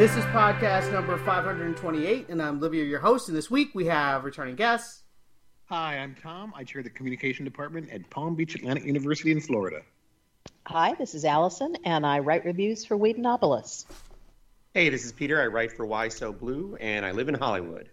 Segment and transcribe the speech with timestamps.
[0.00, 3.28] This is podcast number 528, and I'm Livia, your host.
[3.28, 5.02] And this week we have returning guests.
[5.66, 6.54] Hi, I'm Tom.
[6.56, 9.82] I chair the communication department at Palm Beach Atlantic University in Florida.
[10.64, 13.84] Hi, this is Allison, and I write reviews for Whedonopolis.
[14.72, 15.38] Hey, this is Peter.
[15.38, 17.90] I write for Why So Blue, and I live in Hollywood.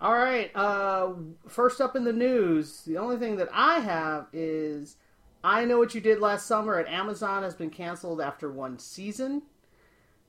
[0.00, 0.48] All right.
[0.54, 1.14] Uh,
[1.48, 4.96] first up in the news, the only thing that I have is
[5.42, 9.42] I Know What You Did Last Summer at Amazon has been canceled after one season,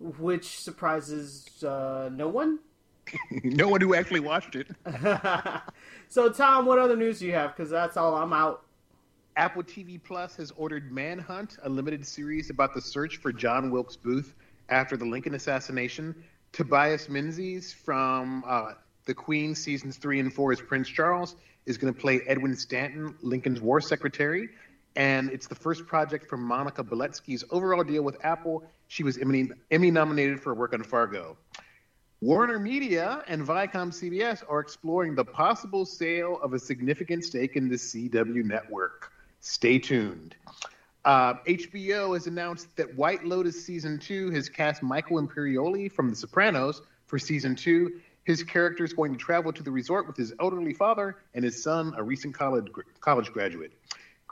[0.03, 2.59] which surprises uh, no one.
[3.43, 4.67] no one who actually watched it.
[6.09, 7.55] so, Tom, what other news do you have?
[7.55, 8.63] Because that's all I'm out.
[9.35, 13.95] Apple TV Plus has ordered Manhunt, a limited series about the search for John Wilkes
[13.95, 14.35] Booth
[14.69, 16.15] after the Lincoln assassination.
[16.51, 18.73] Tobias Menzies from uh,
[19.05, 23.15] The Queen seasons three and four as Prince Charles is going to play Edwin Stanton,
[23.21, 24.49] Lincoln's war secretary.
[24.95, 28.63] And it's the first project from Monica Beletsky's overall deal with Apple.
[28.93, 31.35] She was Emmy, Emmy nominated for work on Fargo.
[32.21, 37.69] Warner Media and Viacom CBS are exploring the possible sale of a significant stake in
[37.69, 39.11] the CW network.
[39.39, 40.35] Stay tuned.
[41.05, 46.15] Uh, HBO has announced that White Lotus season two has cast Michael Imperioli from The
[46.15, 47.99] Sopranos for season two.
[48.25, 51.63] His character is going to travel to the resort with his elderly father and his
[51.63, 52.67] son, a recent college
[52.99, 53.71] college graduate.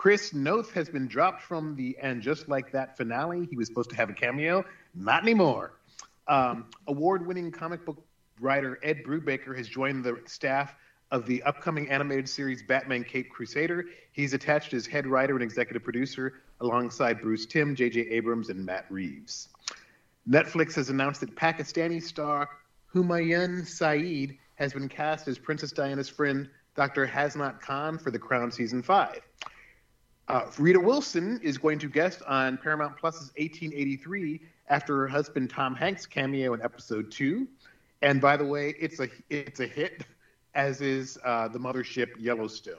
[0.02, 3.48] Chris Noth has been dropped from the And Just Like That finale.
[3.48, 4.66] He was supposed to have a cameo.
[4.96, 5.74] Not anymore.
[6.28, 8.04] Um, Award winning comic book
[8.40, 10.74] writer Ed Brubaker has joined the staff
[11.12, 13.86] of the upcoming animated series Batman Cape Crusader.
[14.12, 18.00] He's attached as head writer and executive producer alongside Bruce Timm, J.J.
[18.10, 19.50] Abrams, and Matt Reeves.
[20.28, 22.50] Netflix has announced that Pakistani star
[22.92, 27.06] Humayun Saeed has been cast as Princess Diana's friend, Dr.
[27.06, 29.22] Hasnat Khan, for The Crown Season 5.
[30.32, 35.76] Uh, Rita Wilson is going to guest on Paramount Plus's 1883 after her husband Tom
[35.76, 37.50] Hanks cameo in episode two.
[38.02, 40.06] And by the way, it's a it's a hit,
[40.56, 42.76] as is uh, the mothership Yellowstone.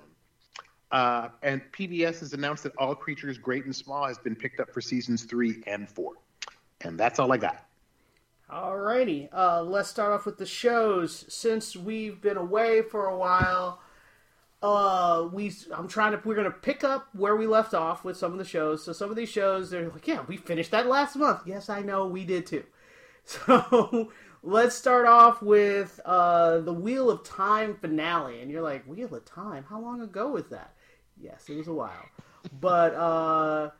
[0.92, 4.72] Uh, and PBS has announced that All Creatures Great and Small has been picked up
[4.72, 6.14] for seasons three and four.
[6.80, 7.66] And that's all I got.
[8.50, 11.26] Alrighty, uh, let's start off with the shows.
[11.28, 13.82] Since we've been away for a while,
[14.62, 18.32] uh, we I'm trying to we're gonna pick up where we left off with some
[18.32, 18.84] of the shows.
[18.84, 21.40] So some of these shows they're like, yeah, we finished that last month.
[21.46, 22.64] Yes, I know we did too.
[23.24, 24.10] So
[24.42, 29.24] let's start off with uh, the Wheel of Time finale, and you're like, Wheel of
[29.24, 29.64] Time?
[29.68, 30.74] How long ago was that?
[31.16, 32.04] Yes, it was a while,
[32.60, 33.70] but uh,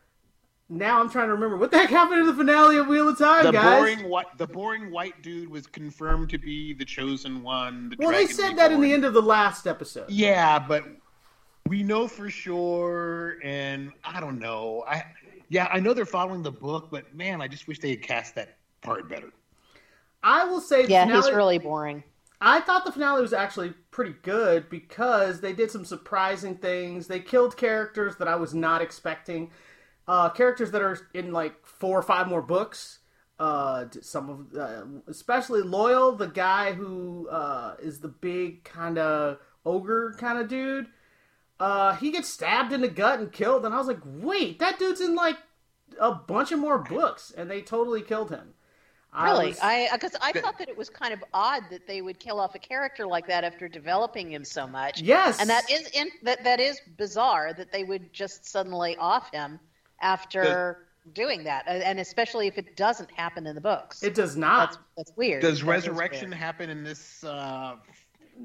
[0.73, 3.19] now I'm trying to remember what the heck happened in the finale of Wheel of
[3.19, 3.79] Time, The guys.
[3.81, 7.91] boring white the boring white dude was confirmed to be the chosen one.
[7.91, 10.11] The Well, they dragon said that in the end of the last episode.
[10.11, 10.85] Yeah, but
[11.69, 14.85] we know for sure, and I don't know.
[14.89, 15.05] I
[15.49, 18.35] yeah, I know they're following the book, but man, I just wish they had cast
[18.37, 19.31] that part better.
[20.23, 22.03] I will say, the Yeah, finale, he's really boring.
[22.41, 27.07] I thought the finale was actually pretty good because they did some surprising things.
[27.07, 29.51] They killed characters that I was not expecting.
[30.09, 32.99] Uh, characters that are in like four or five more books.
[33.39, 39.39] Uh, some of, uh, especially Loial, the guy who uh, is the big kind of
[39.65, 40.87] ogre kind of dude.
[41.59, 44.79] Uh, he gets stabbed in the gut and killed, and I was like, wait, that
[44.79, 45.37] dude's in like
[46.01, 48.55] a bunch of more books, and they totally killed him.
[49.13, 52.01] I Really, was- I because I thought that it was kind of odd that they
[52.01, 55.01] would kill off a character like that after developing him so much.
[55.03, 55.39] Yes.
[55.41, 59.61] and that is in, that that is bizarre that they would just suddenly off him
[60.03, 64.03] after doing that, and and especially if it doesn't happen in the books.
[64.03, 64.71] it does not.
[64.73, 65.43] that's that's weird.
[65.43, 66.41] Does That is resurrection weird.
[66.41, 67.77] happen in this uh,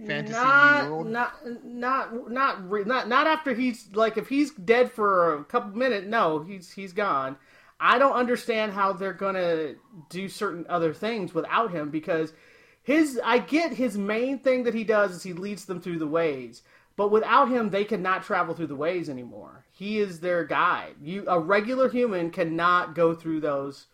[0.06, 1.08] fantasy not, world?
[1.08, 1.34] Not,
[1.64, 6.08] not, not, re- not, not after he's like if he's dead for a couple minutes.
[6.08, 7.38] No, he's he's gone.
[7.80, 9.76] I don't understand how they're gonna
[10.10, 12.34] do certain other things without him because
[12.82, 13.20] his.
[13.24, 16.64] I get his main thing that he does is he leads them through the ways,
[16.98, 19.64] but without him, they cannot travel through the ways anymore.
[19.72, 20.96] He is their guide.
[21.00, 23.86] You, a regular human, cannot go through those.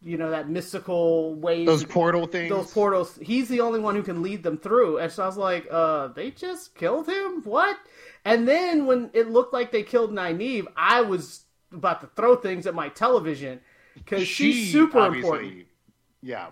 [0.00, 1.66] You know that mystical ways.
[1.66, 2.48] Those portal things.
[2.48, 3.18] those portals.
[3.20, 4.98] He's the only one who can lead them through.
[4.98, 7.42] And so I was like, uh, they just killed him?
[7.42, 7.76] What?
[8.24, 11.42] And then when it looked like they killed Nynaeve, I was
[11.72, 13.60] about to throw things at my television
[13.96, 15.66] because she's super important.
[16.22, 16.50] Yeah.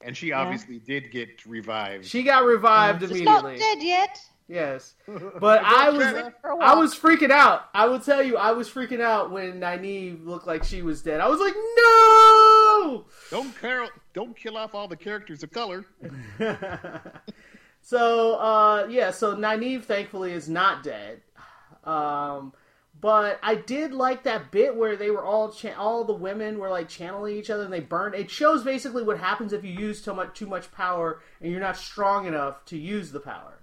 [0.00, 2.06] and she obviously did get revived.
[2.06, 4.20] She got revived She's not dead yet.
[4.50, 4.96] Yes,
[5.40, 6.78] but I was Went for a I walk.
[6.78, 7.66] was freaking out.
[7.72, 11.20] I will tell you, I was freaking out when Nynaeve looked like she was dead.
[11.20, 13.04] I was like, no.
[13.30, 15.84] don't kill, don't kill off all the characters of color.
[17.82, 21.20] so uh, yeah, so Nynaeve thankfully is not dead.
[21.84, 22.52] Um,
[23.00, 26.68] but I did like that bit where they were all cha- all the women were
[26.70, 28.14] like channeling each other and they burned.
[28.16, 31.60] It shows basically what happens if you use too much too much power and you're
[31.60, 33.59] not strong enough to use the power.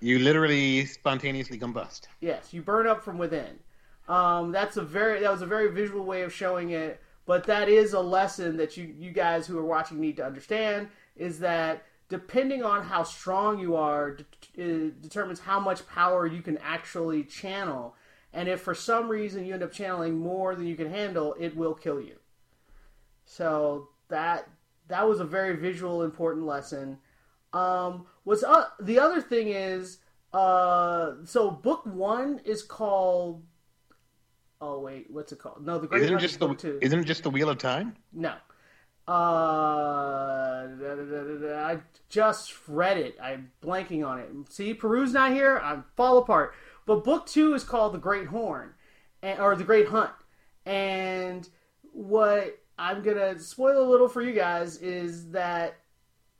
[0.00, 2.02] You literally spontaneously combust.
[2.20, 3.58] Yes, you burn up from within.
[4.08, 7.68] Um, that's a very that was a very visual way of showing it, but that
[7.68, 11.84] is a lesson that you you guys who are watching need to understand is that
[12.08, 14.16] depending on how strong you are
[14.56, 17.94] de- determines how much power you can actually channel.
[18.32, 21.56] And if for some reason you end up channeling more than you can handle, it
[21.56, 22.16] will kill you.
[23.26, 24.48] So that
[24.88, 26.98] that was a very visual important lesson.
[27.52, 29.98] Um, what's uh, the other thing is
[30.32, 33.42] uh, so book one is called.
[34.60, 35.64] Oh wait, what's it called?
[35.64, 36.78] No, the Great Isn't it just the two.
[36.82, 37.96] isn't it just the Wheel of Time?
[38.12, 38.34] No.
[39.08, 41.66] Uh, da, da, da, da, da.
[41.66, 41.78] I
[42.08, 43.16] just read it.
[43.20, 44.28] I'm blanking on it.
[44.50, 45.58] See, Peru's not here.
[45.64, 46.54] I fall apart.
[46.86, 48.74] But book two is called The Great Horn,
[49.22, 50.12] and, or The Great Hunt.
[50.66, 51.48] And
[51.92, 55.78] what I'm gonna spoil a little for you guys is that,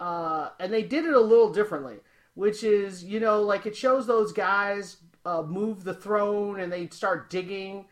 [0.00, 1.99] uh, and they did it a little differently,
[2.35, 6.88] which is you know like it shows those guys uh, move the throne and they
[6.88, 7.85] start digging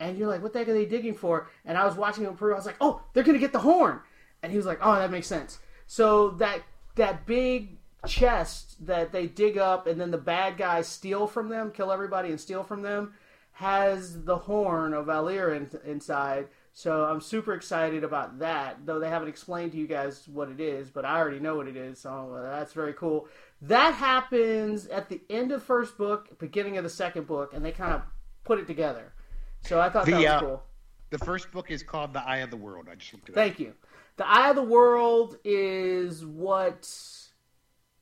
[0.00, 1.48] and you're like, what the heck are they digging for?
[1.64, 2.36] And I was watching him.
[2.40, 4.00] I was like, oh, they're gonna get the horn.
[4.42, 5.58] And he was like, oh, that makes sense.
[5.86, 6.62] So that
[6.96, 11.70] that big chest that they dig up and then the bad guys steal from them,
[11.70, 13.14] kill everybody and steal from them,
[13.52, 16.48] has the horn of Valere in, inside.
[16.76, 18.84] So I'm super excited about that.
[18.84, 21.68] Though they haven't explained to you guys what it is, but I already know what
[21.68, 22.00] it is.
[22.00, 23.28] So uh, that's very cool.
[23.62, 27.70] That happens at the end of first book, beginning of the second book, and they
[27.70, 28.02] kind of
[28.42, 29.12] put it together.
[29.62, 30.62] So I thought The, that was uh, cool.
[31.10, 32.88] The first book is called The Eye of the World.
[32.90, 33.36] I just looked it up.
[33.36, 33.74] Thank you.
[34.16, 36.90] The Eye of the World is what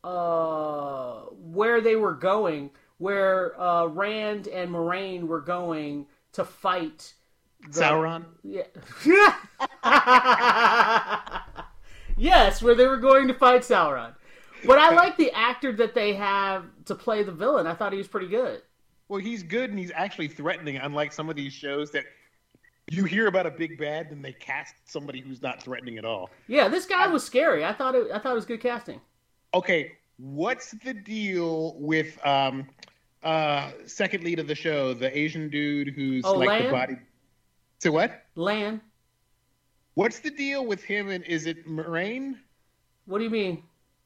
[0.02, 7.12] uh where they were going, where uh Rand and Moiraine were going to fight
[7.70, 8.24] the, Sauron.
[8.42, 8.64] Yeah.
[12.16, 14.14] yes, where they were going to fight Sauron.
[14.64, 17.66] But I like the actor that they have to play the villain.
[17.66, 18.62] I thought he was pretty good.
[19.08, 22.04] Well, he's good and he's actually threatening, unlike some of these shows that
[22.90, 26.30] you hear about a big bad and they cast somebody who's not threatening at all.
[26.46, 27.64] Yeah, this guy was scary.
[27.64, 29.00] I thought it I thought it was good casting.
[29.54, 32.68] Okay, what's the deal with um
[33.22, 36.64] uh second lead of the show, the Asian dude who's Oh, like Lan?
[36.64, 36.96] the body
[37.82, 38.26] So what?
[38.36, 38.80] Lan,
[39.94, 42.36] What's the deal with him and is it Moiraine?
[43.06, 43.64] what do you mean?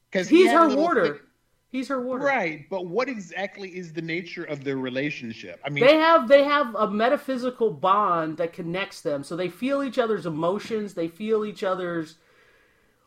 [0.09, 1.21] Because He's her warder.
[1.69, 2.25] He's her warder.
[2.25, 5.59] Right, but what exactly is the nature of their relationship?
[5.63, 9.83] I mean, They have they have a metaphysical bond that connects them, so they feel
[9.83, 10.95] each other's emotions.
[10.95, 12.15] They feel each other's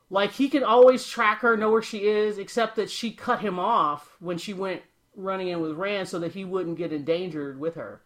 [0.09, 3.59] like he can always track her, know where she is, except that she cut him
[3.59, 4.83] off when she went
[5.17, 8.03] running in with Rand, so that he wouldn't get endangered with her.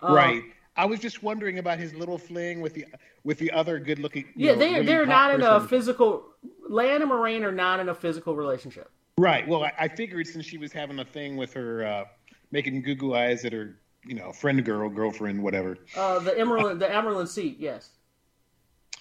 [0.00, 0.44] Um, right.
[0.78, 2.86] I was just wondering about his little fling with the
[3.24, 4.26] with the other good-looking.
[4.36, 6.24] Yeah, know, they really they're not in a physical.
[6.68, 8.88] Lan and Moiraine are not in a physical relationship.
[9.18, 9.46] Right.
[9.48, 12.04] Well, I, I figured since she was having a thing with her, uh,
[12.52, 15.78] making goo goo eyes at her, you know, friend girl, girlfriend, whatever.
[15.96, 17.90] Uh, the Amyrlin, the Amyrlin seat, yes.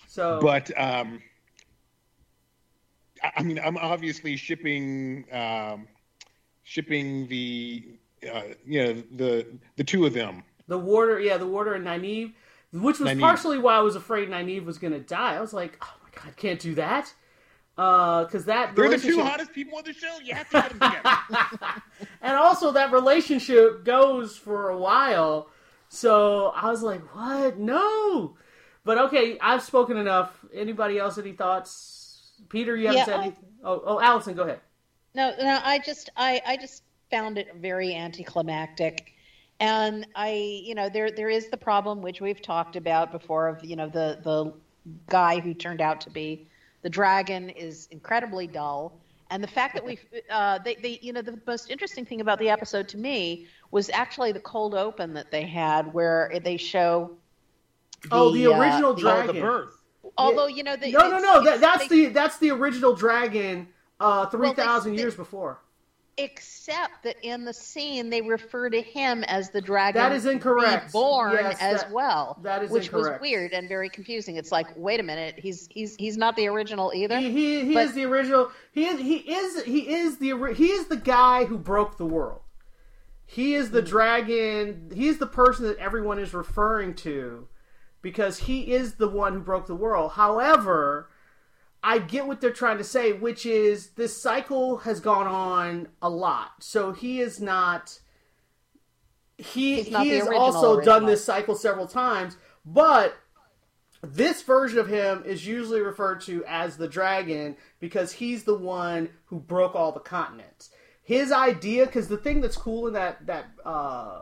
[0.08, 1.22] So, But um,
[3.22, 5.88] I, I mean, I'm obviously shipping um,
[6.64, 7.86] shipping the
[8.34, 10.42] uh, you know the the two of them.
[10.68, 12.34] The warder, yeah, the warder and Nynaeve,
[12.74, 13.20] which was Nynaeve.
[13.20, 15.36] partially why I was afraid Nynaeve was going to die.
[15.36, 17.14] I was like, oh my god, can't do that.
[17.78, 20.18] Uh, because that They're the two hottest people on the show.
[20.24, 21.82] You have to get them together.
[22.22, 25.50] and also that relationship goes for a while.
[25.90, 27.58] So I was like, what?
[27.60, 28.36] No.
[28.84, 30.44] But okay, I've spoken enough.
[30.54, 32.32] Anybody else any thoughts?
[32.50, 33.44] Peter, you haven't Yeah, said I- anything?
[33.64, 34.60] Oh, oh, Allison, go ahead.
[35.14, 39.14] No, no, I just I, I just found it very anticlimactic.
[39.60, 43.64] And I, you know, there there is the problem which we've talked about before of,
[43.64, 44.54] you know, the the
[45.10, 46.48] guy who turned out to be
[46.84, 48.94] the dragon is incredibly dull.
[49.30, 50.00] And the fact that we,
[50.32, 53.90] uh, they, they, you know, the most interesting thing about the episode to me was
[53.90, 57.12] actually the cold open that they had, where they show.
[58.12, 59.36] oh, the uh, original Oh, dragon.
[59.36, 59.74] the birth.
[60.18, 61.44] Although you know, the, No, no, no.
[61.44, 63.68] That, that's they- the that's the original dragon.
[64.00, 65.60] Uh, three thousand they- years before.
[66.18, 70.02] Except that in the scene they refer to him as the dragon.
[70.02, 70.92] That is incorrect.
[70.92, 72.38] Born Yes, as that- well.
[72.44, 73.22] that is which incorrect.
[73.22, 74.36] was weird and very confusing.
[74.36, 77.20] It's like, wait a minute, he's he's he's not the original either.
[77.20, 78.52] He he, he But- is the original.
[78.72, 82.42] He is he is he is the he is the guy who broke the world.
[83.26, 83.74] He is Hmm.
[83.76, 84.92] the dragon.
[84.94, 87.48] He is the person that everyone is referring to
[88.02, 90.14] because he is the one who broke the world.
[90.14, 91.10] However,
[91.84, 96.10] I get what they're trying to say, which is this cycle has gone on a
[96.10, 96.52] lot.
[96.60, 98.00] So he is not
[99.38, 103.16] he not he has original also done this cycle several times, but
[104.02, 109.10] this version of him is usually referred to as the dragon because he's the one
[109.26, 110.70] who broke all the continents.
[111.04, 114.22] His idea, because the thing that's cool in that that uh,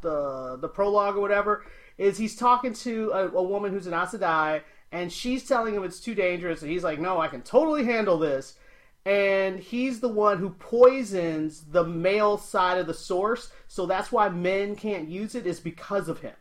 [0.00, 1.64] the the prologue or whatever
[1.98, 5.82] is he's talking to a, a woman who's an Aes Sedai, and she's telling him
[5.82, 8.56] it's too dangerous, and he's like, "No, I can totally handle this."
[9.04, 14.28] And he's the one who poisons the male side of the source, so that's why
[14.28, 16.34] men can't use it is because of him.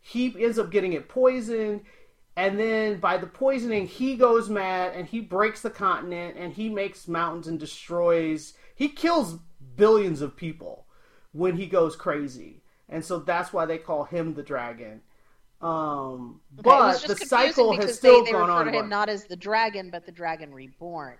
[0.00, 1.82] He ends up getting it poisoned,
[2.34, 6.68] and then by the poisoning, he goes mad and he breaks the continent and he
[6.68, 8.54] makes mountains and destroys.
[8.74, 9.38] He kills
[9.76, 10.86] billions of people
[11.32, 15.02] when he goes crazy, and so that's why they call him the dragon.
[15.60, 18.66] Um, Okay, but the cycle has still they, they gone on.
[18.66, 21.16] to him not as the dragon, but the dragon reborn,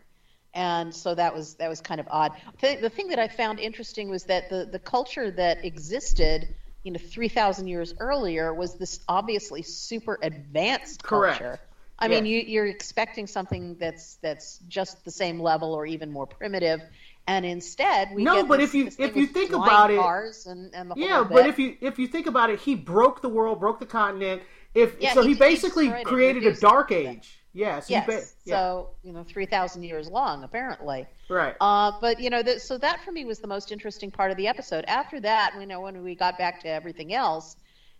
[0.54, 2.32] and so that was that was kind of odd.
[2.60, 6.98] The, thing that I found interesting was that the the culture that existed, you know,
[6.98, 11.38] three thousand years earlier was this obviously super advanced Correct.
[11.38, 11.60] culture.
[12.00, 16.26] I mean, you, you're expecting something that's that's just the same level or even more
[16.26, 16.80] primitive,
[17.28, 20.74] and instead we No, but this- if you- if you think about it- cars and,
[20.74, 23.28] and the whole Yeah, but if you if you think about it, he broke the
[23.28, 24.42] world, broke the continent.
[24.74, 27.34] If Yeah, so, he- he, he basically it, created a dark age.
[27.54, 31.06] Yeah, so yes, he ba- yeah, so you know, three thousand years long apparently.
[31.28, 31.54] right.
[31.60, 34.36] Uh, but you know, th- so that for me was the most interesting part of
[34.36, 34.84] the episode.
[34.86, 37.56] After that, you know, when we got back to everything else,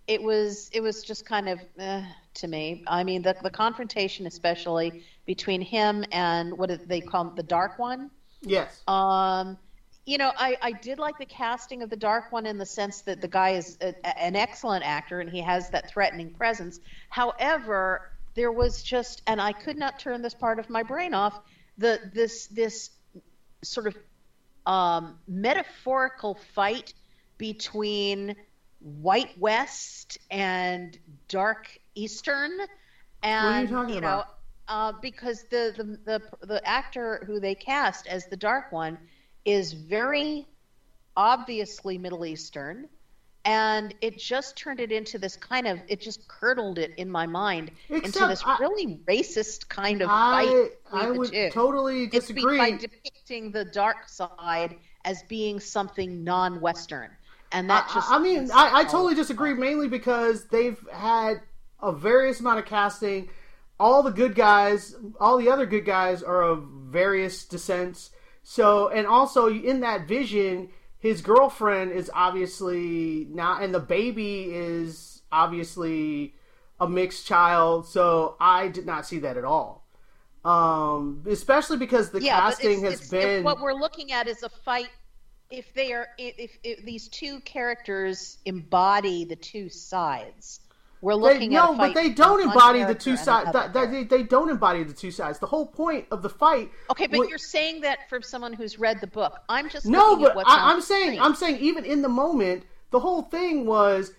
[0.07, 2.03] it was it was just kind of eh,
[2.35, 2.85] to me.
[2.87, 8.11] I mean, the the confrontation, especially between him and what they call the Dark One.
[8.43, 8.83] Yes.
[8.87, 9.59] Um,
[10.07, 13.03] you know, I, I did like the casting of the Dark One in the sense
[13.03, 16.81] that the guy is a, an excellent actor and he has that threatening presence.
[17.11, 21.41] However, there was just, and I could not turn this part of my brain off.
[21.77, 22.91] The this this
[23.63, 23.97] sort of
[24.67, 26.95] um, metaphorical fight
[27.37, 28.35] between
[28.81, 30.97] White West and
[31.29, 32.59] Dark Eastern,
[33.23, 34.38] and talking you know, about?
[34.69, 38.99] Uh, because the, the the the actor who they cast as the Dark One
[39.45, 40.47] is very
[41.17, 42.89] obviously Middle Eastern,
[43.45, 47.27] and it just turned it into this kind of it just curdled it in my
[47.27, 50.49] mind into this I- really racist kind of fight.
[50.49, 51.51] I between I would two.
[51.51, 52.59] totally It's disagree.
[52.59, 57.11] by depicting the dark side as being something non-Western,
[57.53, 58.11] and that I- just.
[58.11, 61.41] I, mean, I, I totally disagree mainly because they've had
[61.81, 63.31] a various amount of casting.
[63.81, 68.11] All the good guys, all the other good guys are of various descents.
[68.43, 75.23] So, and also in that vision, his girlfriend is obviously not, and the baby is
[75.31, 76.35] obviously
[76.81, 77.87] a mixed child.
[77.87, 79.87] So I did not see that at all.
[80.45, 84.43] Um, especially because the yeah, casting it's- has it's- been what we're looking at is
[84.43, 84.89] a fight.
[85.51, 90.61] If they are, if, if these two characters embody the two sides,
[91.01, 93.49] we're They, looking at no, a but they don't embody the two sides.
[93.51, 95.39] another That, that- they, they don't embody the two sides.
[95.39, 96.71] The whole point of the fight.
[96.91, 99.39] Okay, but wa- you're saying that from someone who's read the book.
[99.49, 101.21] I'm just no, looking at but what's I, I'm saying screen.
[101.21, 104.13] I'm saying even in the moment, the whole thing was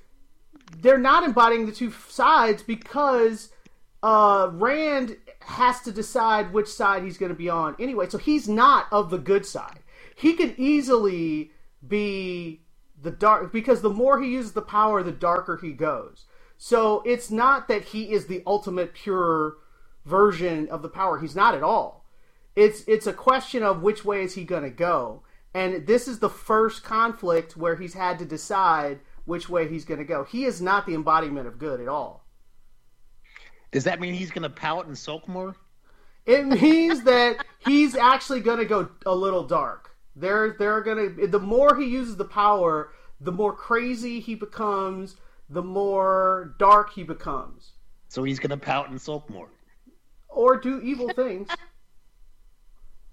[0.77, 3.49] they're not embodying the two sides because
[4.03, 8.07] uh, Rand has to decide which side he's going to be on anyway.
[8.07, 9.79] So he's not of the good side.
[10.15, 11.51] He could easily
[11.85, 12.61] be
[13.01, 16.25] the dark because the more he uses the power, the darker he goes.
[16.61, 19.55] So it's not that he is the ultimate pure
[20.05, 21.17] version of the power.
[21.17, 22.05] He's not at all.
[22.53, 25.23] It's it's a question of which way is he going to go.
[25.53, 29.99] And this is the first conflict where he's had to decide which way he's going
[29.99, 30.25] to go.
[30.25, 32.25] He is not the embodiment of good at all.
[33.71, 35.55] Does that mean he's going to pout and sulk more?
[36.25, 39.95] It means that he's actually going to go a little dark.
[40.13, 45.15] They're they're going to the more he uses the power, the more crazy he becomes,
[45.49, 47.71] the more dark he becomes,
[48.07, 49.49] So he's going to pout and sulk more.
[50.27, 51.47] or do evil things.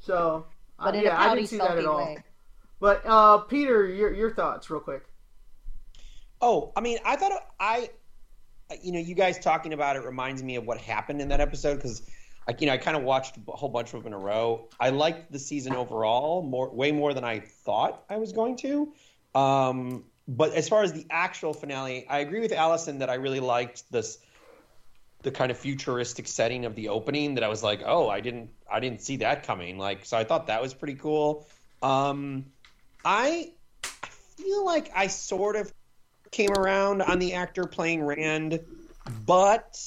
[0.00, 0.46] So,
[0.78, 1.98] but uh, yeah, a I pouty, didn't see that at all.
[1.98, 2.18] way.
[2.78, 5.04] But uh, Peter, your your thoughts, real quick.
[6.40, 7.90] Oh, I mean, I thought I,
[8.82, 11.76] you know, you guys talking about it reminds me of what happened in that episode
[11.76, 12.02] because
[12.46, 14.68] I, you know, I kind of watched a whole bunch of them in a row.
[14.78, 18.92] I liked the season overall more, way more than I thought I was going to.
[19.34, 23.40] Um, but as far as the actual finale, I agree with Allison that I really
[23.40, 24.18] liked this,
[25.22, 27.34] the kind of futuristic setting of the opening.
[27.34, 29.78] That I was like, oh, I didn't, I didn't see that coming.
[29.78, 31.46] Like, so I thought that was pretty cool.
[31.82, 32.46] Um,
[33.04, 33.52] I
[34.36, 35.72] feel like I sort of
[36.30, 38.60] came around on the actor playing Rand,
[39.24, 39.78] but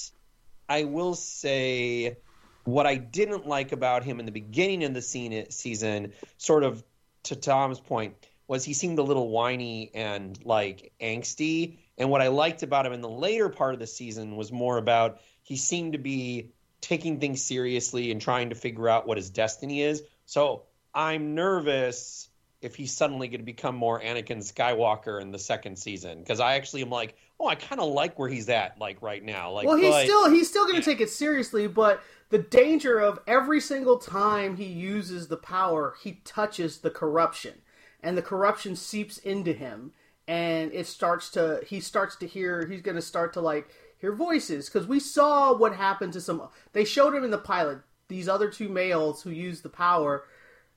[0.69, 2.17] I will say
[2.63, 6.83] what I didn't like about him in the beginning of the scene, season, sort of
[7.23, 8.15] to Tom's point,
[8.49, 11.77] was he seemed a little whiny and like angsty.
[11.99, 14.79] And what I liked about him in the later part of the season was more
[14.79, 16.49] about he seemed to be
[16.81, 20.01] taking things seriously and trying to figure out what his destiny is.
[20.25, 20.63] So
[20.95, 22.27] I'm nervous
[22.59, 26.55] if he's suddenly going to become more Anakin Skywalker in the second season because I
[26.55, 29.51] actually am like, oh, I kind of like where he's at like right now.
[29.51, 32.97] Like, well, he's but- still he's still going to take it seriously, but the danger
[32.97, 37.53] of every single time he uses the power, he touches the corruption,
[38.01, 39.91] and the corruption seeps into him,
[40.27, 44.13] and it starts to he starts to hear he's going to start to like hear
[44.13, 46.47] voices because we saw what happened to some.
[46.73, 50.23] They showed him in the pilot these other two males who used the power.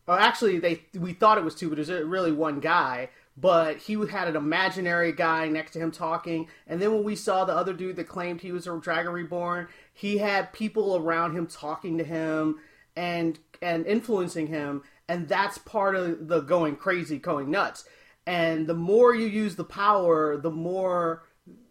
[0.07, 3.79] Or actually, they we thought it was two, but it was really one guy but
[3.79, 6.49] he had an imaginary guy next to him talking.
[6.67, 9.69] And then when we saw the other dude that claimed he was a Dragon Reborn,
[9.93, 12.59] he had people around him talking to him
[12.95, 17.85] and and influencing him, and that's part of the going crazy, going nuts.
[18.27, 21.25] And the more you use the power, the more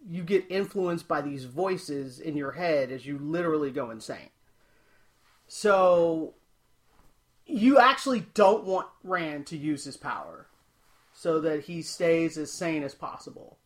[0.07, 4.29] you get influenced by these voices in your head as you literally go insane.
[5.47, 6.33] So
[7.45, 10.47] you actually don't want Rand to use his power
[11.13, 13.57] so that he stays as sane as possible.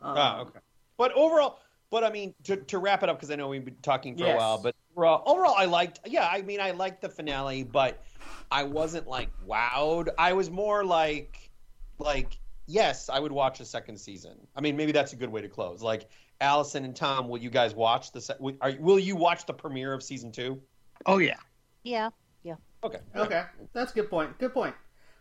[0.00, 0.60] Um, Oh, okay.
[0.96, 1.60] But overall,
[1.90, 4.24] but I mean, to, to wrap it up, because I know we've been talking for
[4.24, 4.34] Yes.
[4.34, 8.02] a while, but overall, overall, I liked, yeah, I mean, I liked the finale, but
[8.50, 10.08] I wasn't like wowed.
[10.18, 11.50] I was more like,
[11.98, 14.36] like, yes, I would watch a second season.
[14.56, 15.82] I mean, maybe that's a good way to close.
[15.82, 16.08] Like,
[16.40, 18.20] Allison and Tom, will you guys watch the?
[18.20, 20.60] Se- will- are, will you watch the premiere of season two?
[21.06, 21.38] Oh yeah.
[21.82, 22.10] Yeah,
[22.42, 22.56] yeah.
[22.84, 23.00] Okay.
[23.14, 24.38] Okay, that's a good point.
[24.38, 24.74] Good point.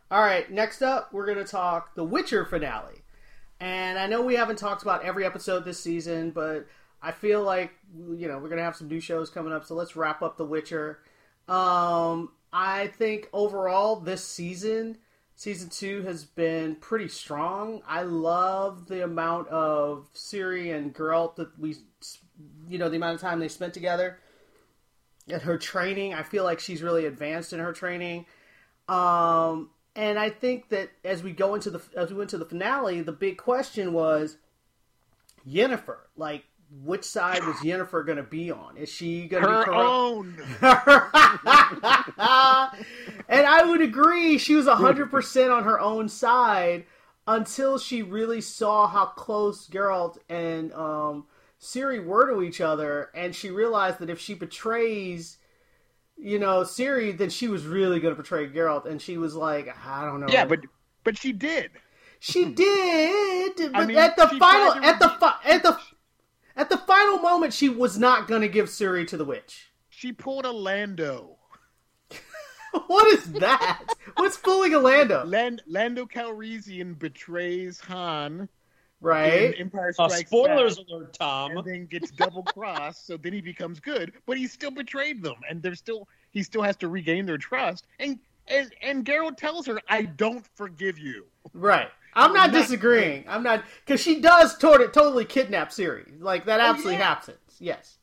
[0.10, 3.01] All right, next up, we're going to talk the Witcher finale.
[3.60, 6.68] And I know we haven't talked about every episode this season, but
[7.01, 9.75] I feel like you know we're going to have some new shows coming up, so
[9.75, 11.00] let's wrap up the Witcher.
[11.48, 14.98] Um, I think overall this season,
[15.36, 17.81] season two has been pretty strong.
[17.88, 21.75] I love the amount of Ciri and Geralt that we,
[22.68, 24.20] you know, the amount of time they spent together.
[25.29, 28.25] And her training, I feel like she's really advanced in her training.
[28.88, 32.46] Um, and I think that as we go into the as we went to the
[32.46, 34.38] finale, the big question was
[35.48, 35.98] Yennefer.
[36.16, 38.77] Like, which side was Yennefer going to be on?
[38.77, 39.90] Is she going to be Her corrupt?
[39.90, 40.38] own.
[43.30, 46.86] and I would agree, she was 100% on her own side
[47.25, 51.25] until she really saw how close Geralt and um,
[51.62, 55.38] Ciri were to each other, and she realized that if she betrays,
[56.18, 59.74] you know, Ciri, then she was really going to betray Geralt, and she was like,
[59.86, 60.27] I don't know.
[60.30, 60.60] Yeah, but
[61.03, 61.72] but she did.
[62.20, 65.77] She did, but mean, at the final, at the fi- at the
[66.57, 69.72] at the final moment, she was not going to give Ciri to the witch.
[69.89, 71.37] She pulled a Lando.
[72.87, 73.83] what is that?
[74.15, 75.24] What's fooling a Lando?
[75.25, 78.50] Land, Lando Calrissian betrays Han in
[79.00, 79.53] Right?
[79.59, 81.57] Empire Uh, Strikes spoilers Back, alert, Tom.
[81.57, 83.05] and then gets double crossed.
[83.05, 86.63] so then he becomes good, but he still betrayed them, and they're still he still
[86.63, 87.85] has to regain their trust.
[88.00, 88.17] And
[88.48, 91.89] and and Geralt tells her, "I don't forgive you." Right.
[92.18, 93.25] I'm not Not- disagreeing.
[93.27, 96.20] I'm not because she does totally totally kidnap Ciri.
[96.20, 97.03] Like that absolutely yeah.
[97.03, 97.38] happens.
[97.60, 97.98] Yes.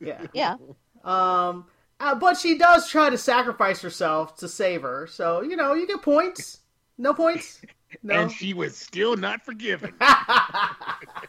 [0.00, 0.26] Yeah.
[0.32, 0.56] Yeah.
[1.04, 1.66] Um.
[2.00, 5.06] uh, but she does try to sacrifice herself to save her.
[5.06, 6.60] So you know you get points.
[6.98, 7.60] No points.
[8.02, 8.14] No.
[8.22, 9.92] And she was still not forgiven.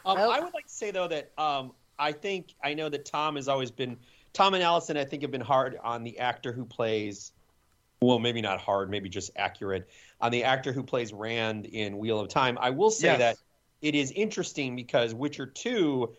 [0.06, 0.34] Um, Nope.
[0.34, 3.48] I would like to say though that um, I think I know that Tom has
[3.48, 3.98] always been
[4.32, 4.96] Tom and Allison.
[4.96, 7.32] I think have been hard on the actor who plays.
[8.00, 9.88] Well, maybe not hard, maybe just accurate
[10.24, 12.56] on the actor who plays Rand in Wheel of Time.
[12.58, 13.18] I will say Yes.
[13.18, 13.36] that
[13.82, 16.16] it is interesting because Witcher Two,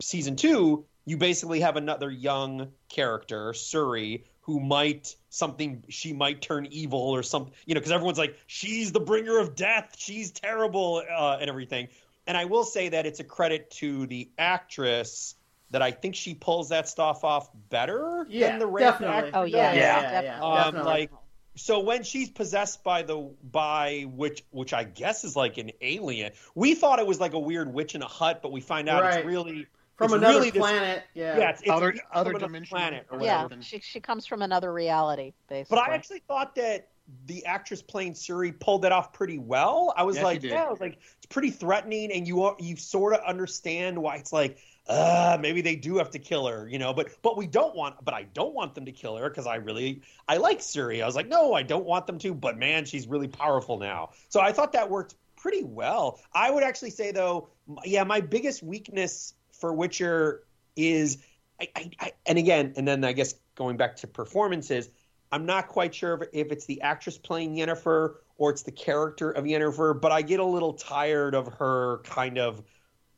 [0.00, 6.66] season two, you basically have another young character, Suri, who might something she might turn
[6.70, 11.02] evil or something, you know, because everyone's like, she's the bringer of death, she's terrible,
[11.10, 11.88] uh, and everything.
[12.28, 15.34] And I will say that it's a credit to the actress
[15.72, 19.16] that I think she pulls that stuff off better Yeah, than the Rand definitely.
[19.30, 19.68] actor Oh yeah.
[19.70, 19.76] does.
[19.78, 20.40] Yeah, yeah, yeah.
[20.44, 20.92] Um, definitely.
[20.92, 21.10] like
[21.54, 26.32] so when she's possessed by the by which which I guess is like an alien.
[26.54, 29.02] We thought it was like a weird witch in a hut, but we find out
[29.02, 29.18] Right.
[29.18, 31.02] it's really from it's another really this- planet.
[31.14, 31.38] yeah.
[31.38, 33.62] yeah, it's, it's Other- from other dimension planet or or Yeah, whatever.
[33.62, 35.76] she she comes from another reality, basically.
[35.76, 36.88] But I actually thought that
[37.26, 39.92] the actress playing Suri pulled that off pretty well.
[39.96, 42.76] I was Yes, like, yeah, I was like, it's pretty threatening, and you are, you
[42.76, 44.56] sort of understand why it's like,
[44.88, 46.92] uh, maybe they do have to kill her, you know.
[46.92, 49.56] But but we don't want, but I don't want them to kill her because I
[49.56, 51.02] really I like Suri.
[51.02, 54.10] I was like, no, I don't want them to, but man, she's really powerful now.
[54.28, 56.20] So I thought that worked pretty well.
[56.32, 57.48] I would actually say though,
[57.84, 60.42] yeah, my biggest weakness for Witcher
[60.76, 61.18] is,
[61.60, 64.90] I, I, I and again, and then I guess going back to performances.
[65.30, 69.30] I'm not quite sure if, if it's the actress playing Yennefer or it's the character
[69.30, 72.62] of Yennefer, but I get a little tired of her kind of.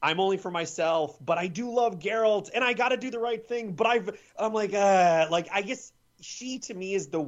[0.04, 3.18] I'm only for myself, but I do love Geralt, and I got to do the
[3.18, 3.72] right thing.
[3.72, 7.24] But I've, I'm like, uh, like I guess she to me is the.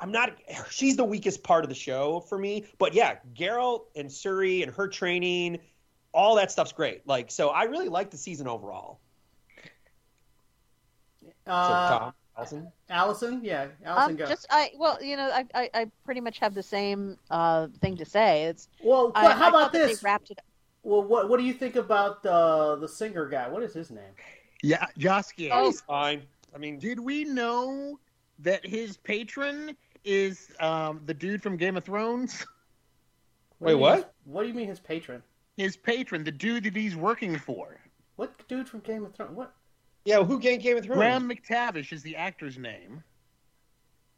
[0.00, 0.34] I'm not.
[0.70, 2.64] She's the weakest part of the show for me.
[2.78, 5.58] But yeah, Geralt and Suri and her training,
[6.12, 7.06] all that stuff's great.
[7.06, 9.00] Like, so I really like the season overall.
[11.44, 12.72] So, Uh, Tom, Allison?
[12.88, 14.26] Allison, yeah, Allison, um, go.
[14.26, 17.98] just I well, you know, I, I, I pretty much have the same uh, thing
[17.98, 18.44] to say.
[18.44, 20.00] It's well, I, how about thought this?
[20.00, 20.38] They wrapped it.
[20.88, 23.46] Well, what what do you think about the the singer guy?
[23.46, 24.14] What is his name?
[24.62, 25.50] Yeah, Jaskier.
[25.52, 25.66] Oh.
[25.66, 26.22] He's fine.
[26.54, 28.00] I mean, Did we know
[28.38, 32.46] that his patron is um, the dude from Game of Thrones?
[33.60, 33.96] What Wait, what?
[33.96, 35.20] his- what do you mean his patron?
[35.56, 37.80] His patron, the dude that he's working for.
[38.14, 39.36] What dude from Game of Thrones?
[39.36, 39.52] What?
[40.04, 40.96] yeah, who gained Game of Thrones?
[40.96, 43.02] Graham McTavish is the actor's name.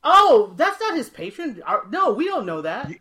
[0.04, 1.62] Oh, that's not his patron.
[1.88, 2.92] No, we don't know that.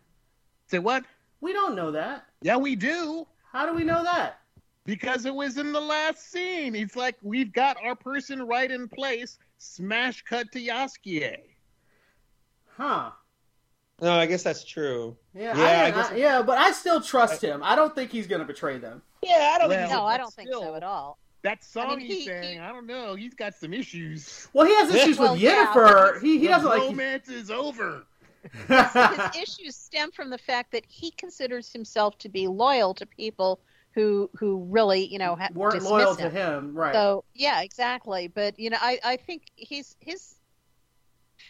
[0.68, 1.04] Say what?
[1.42, 2.24] We don't know that.
[2.40, 3.26] Yeah, we do.
[3.52, 4.38] How do we know that?
[4.84, 6.74] Because it was in the last scene.
[6.74, 9.38] It's like we've got our person right in place.
[9.58, 11.36] Smash cut to Jaskier.
[12.76, 13.10] Huh?
[14.00, 15.16] No, I guess that's true.
[15.34, 17.60] Yeah, Yeah, I, I I- guess- yeah, but I still trust him.
[17.62, 19.02] I don't think he's gonna betray them.
[19.22, 19.90] Yeah, I don't Well, think.
[19.92, 21.18] No, I don't think still- so at all.
[21.42, 23.14] That song mean, he's he- saying, he- I don't know.
[23.14, 24.48] He's got some issues.
[24.52, 26.12] Well, he has issues Well, with yeah, Yennefer.
[26.14, 26.80] but he he The doesn't like.
[26.80, 28.04] romance is over.
[28.42, 33.60] His issues stem from the fact that he considers himself to be loyal to people
[33.94, 36.30] who who really, you know, ha- weren't loyal him.
[36.30, 36.94] to him, right?
[36.94, 38.28] So yeah, exactly.
[38.28, 40.36] But you know, I I think he's his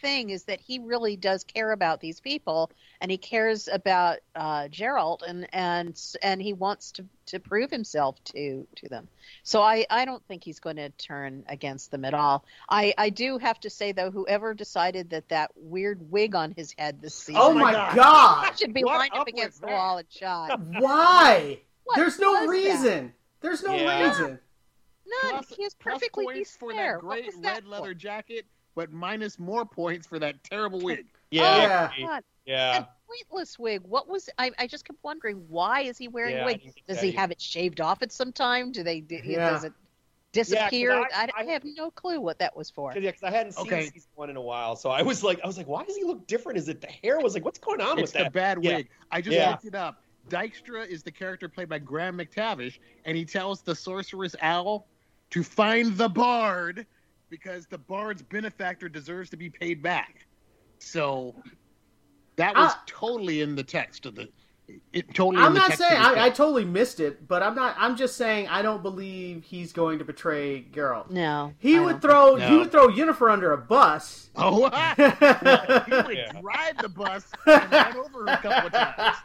[0.01, 4.63] thing is that he really does care about these people, and he cares about uh,
[4.69, 9.07] Geralt, and and and he wants to to prove himself to to them.
[9.43, 12.43] So I I don't think he's going to turn against them at all.
[12.69, 16.73] I I do have to say though, whoever decided that that weird wig on his
[16.77, 17.95] head this season oh my God.
[17.95, 18.59] god!
[18.59, 19.73] should be What lined up up against the that?
[19.73, 20.59] wall and shot.
[20.79, 21.59] Why?
[21.83, 22.47] What There's no was that?
[22.49, 23.13] reason.
[23.41, 24.07] There's no Yeah.
[24.09, 24.39] reason.
[25.23, 25.31] None.
[25.43, 26.93] Plus- he is plus perfectly points for fair.
[26.93, 27.69] that great was that red for?
[27.69, 31.05] leather jacket, but minus more points for that terrible wig.
[31.33, 31.89] Yeah.
[31.97, 32.23] Oh, God.
[32.45, 32.71] yeah.
[32.79, 33.83] That pointless wig.
[33.85, 34.29] What was?
[34.37, 36.73] I, I just kept wondering why is he wearing Yeah, a I wig?
[36.89, 37.19] Does he either.
[37.19, 38.73] have it shaved off at some time?
[38.73, 38.99] Do they?
[38.99, 39.49] Do, Yeah.
[39.51, 39.71] Does it
[40.33, 40.91] disappear?
[40.93, 42.91] I- I, I- I have no clue what that was for.
[42.93, 43.83] Yeah, because I hadn't seen Okay.
[43.85, 46.03] season one in a while, so I was like, I was like, why does he
[46.03, 46.57] look different?
[46.57, 47.17] Is it the hair?
[47.17, 48.33] I was like, what's going on It's with the that?
[48.33, 48.75] bad Yeah.
[48.77, 48.89] wig.
[49.09, 49.51] I just Yeah.
[49.51, 50.03] looked it up.
[50.29, 54.85] Dijkstra is the character played by Graham McTavish, and he tells the sorceress owl
[55.29, 56.85] to find the bard
[57.31, 60.27] because the bard's benefactor deserves to be paid back.
[60.77, 61.33] So
[62.35, 62.83] that was Ah.
[62.85, 64.29] totally in the text of the.
[64.93, 65.37] It totally.
[65.43, 67.75] I'm in the not text saying I, I totally missed it, but I'm not.
[67.77, 71.09] I'm just saying I don't believe he's going to betray Geralt.
[71.09, 72.35] No, He I would don't throw.
[72.37, 74.29] He would throw Yennefer under a bus.
[74.37, 76.39] Oh, well, he would Yeah.
[76.39, 79.17] drive the bus and run over a couple of times.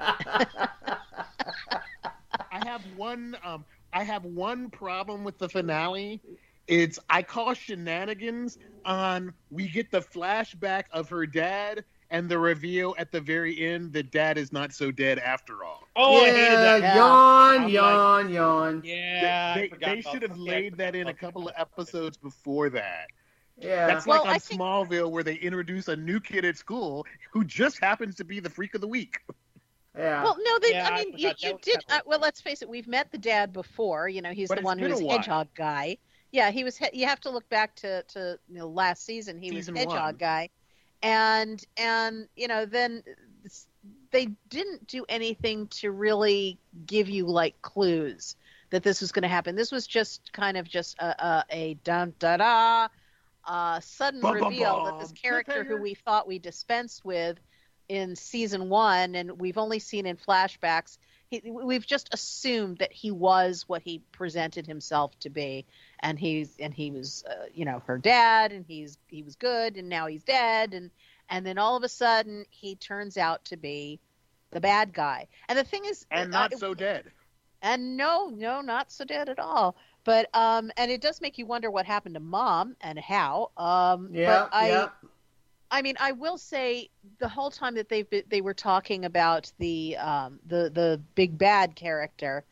[2.50, 3.36] I have one.
[3.44, 6.20] Um, I have one problem with the finale.
[6.68, 9.32] It's I call shenanigans on.
[9.50, 14.10] We get the flashback of her dad and the reveal at the very end that
[14.12, 15.82] dad is not so dead after all.
[15.96, 16.80] Oh, I hated that.
[16.82, 16.96] Yeah.
[16.96, 18.82] yawn, I'm yawn, yawn.
[18.84, 23.06] Yeah, I they they should have laid that in a couple of episodes before that.
[23.58, 26.56] Yeah, That's Well, like on I think- Smallville where they introduce a new kid at
[26.58, 29.20] school who just happens to be the freak of the week.
[29.96, 30.22] yeah.
[30.22, 31.82] Well, no, they, Yeah, I I mean, you, you did.
[31.88, 32.68] Uh, well, let's face it.
[32.68, 34.08] We've met the dad before.
[34.08, 35.96] You know, he's But the one who's a hedgehog guy.
[36.36, 36.78] Yeah, he was.
[36.92, 39.40] You have to look back to to you know, last season.
[39.40, 40.16] He Season was hedgehog one.
[40.16, 40.50] guy,
[41.02, 43.02] and and you know then
[44.10, 48.36] they didn't do anything to really give you like clues
[48.68, 49.56] that this was going to happen.
[49.56, 52.88] This was just kind of just a a, a dun da da.
[53.46, 57.38] Uh, sudden Bum, bum, reveal that this character who we thought we dispensed with
[57.88, 60.98] in season one, and we've only seen in flashbacks.
[61.44, 65.64] He, we've just assumed that he was what he presented himself to be,
[66.00, 69.76] and he's and he was, uh, you know, her dad, and he's he was good,
[69.76, 70.90] and now he's dead, and
[71.28, 74.00] and then all of a sudden he turns out to be
[74.50, 75.26] the bad guy.
[75.48, 77.10] And the thing is, And uh, not so dead.
[77.62, 79.76] and no, no, not so dead at all.
[80.04, 83.50] But um, and it does make you wonder what happened to mom and how.
[83.56, 84.88] Um, Yeah, but I, yeah.
[85.70, 89.52] I mean, I will say the whole time that they've been, they were talking about
[89.58, 92.44] the um, the the big bad character,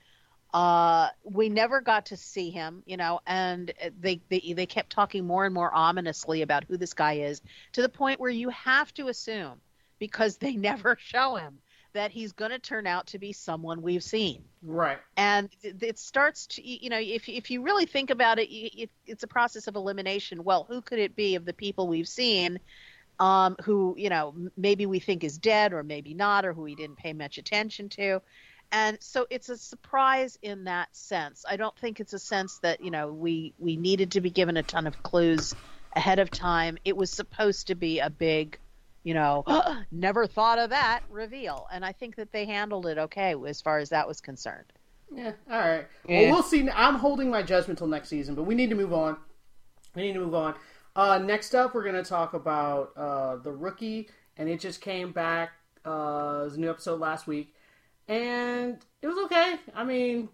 [0.52, 5.26] uh, we never got to see him, you know, and they, they they kept talking
[5.26, 8.92] more and more ominously about who this guy is, to the point where you have
[8.94, 9.60] to assume
[9.98, 11.58] because they never show him
[11.92, 14.98] that he's going to turn out to be someone we've seen Right.
[15.16, 19.22] and it starts to you know if if you really think about it, it it's
[19.22, 22.58] a process of elimination well who could it be of the people we've seen
[23.20, 26.74] um who you know maybe we think is dead or maybe not or who we
[26.74, 28.20] didn't pay much attention to
[28.72, 32.82] and so it's a surprise in that sense i don't think it's a sense that
[32.82, 35.54] you know we we needed to be given a ton of clues
[35.94, 38.58] ahead of time it was supposed to be a big
[39.04, 39.44] you know,
[39.92, 41.68] never thought of that reveal.
[41.70, 44.72] And I think that they handled it okay as far as that was concerned.
[45.14, 45.32] Yeah.
[45.48, 45.86] All right.
[46.08, 46.22] Yeah.
[46.22, 46.68] Well, we'll see.
[46.68, 49.16] I'm holding my judgment till next season, but we need to move on.
[49.94, 50.54] We need to move on.
[50.96, 55.10] Uh, next up, we're going to talk about uh, the rookie, and it just came
[55.12, 55.50] back.
[55.84, 57.52] Uh, it was a new episode last week,
[58.08, 59.56] and it was okay.
[59.74, 60.28] I mean,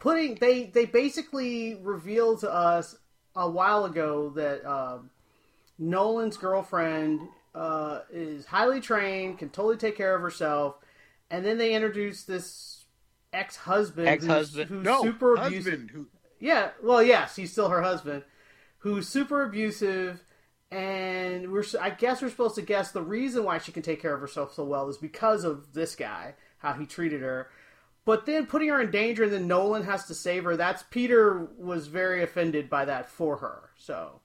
[0.00, 2.96] putting they they basically revealed to us
[3.36, 5.10] a while ago that um,
[5.78, 7.20] Nolan's girlfriend
[7.54, 10.76] uh, is highly trained, can totally take care of herself,
[11.30, 12.84] and then they introduced this
[13.32, 14.68] ex-husband, who's- Ex-husband.
[14.68, 15.72] who's, no, super abusive.
[15.72, 15.90] husband.
[15.90, 16.06] Who,
[16.40, 18.22] Yeah, well, yes, he's still her husband,
[18.84, 20.22] who's super abusive,
[20.70, 24.12] and we're I guess we're supposed to guess the reason why she can take care
[24.12, 27.48] of herself so well is because of this guy, how he treated her.
[28.04, 30.54] But then putting her in danger, and then Nolan has to save her.
[30.58, 33.70] That's Peter was very offended by that for her.
[33.78, 34.20] So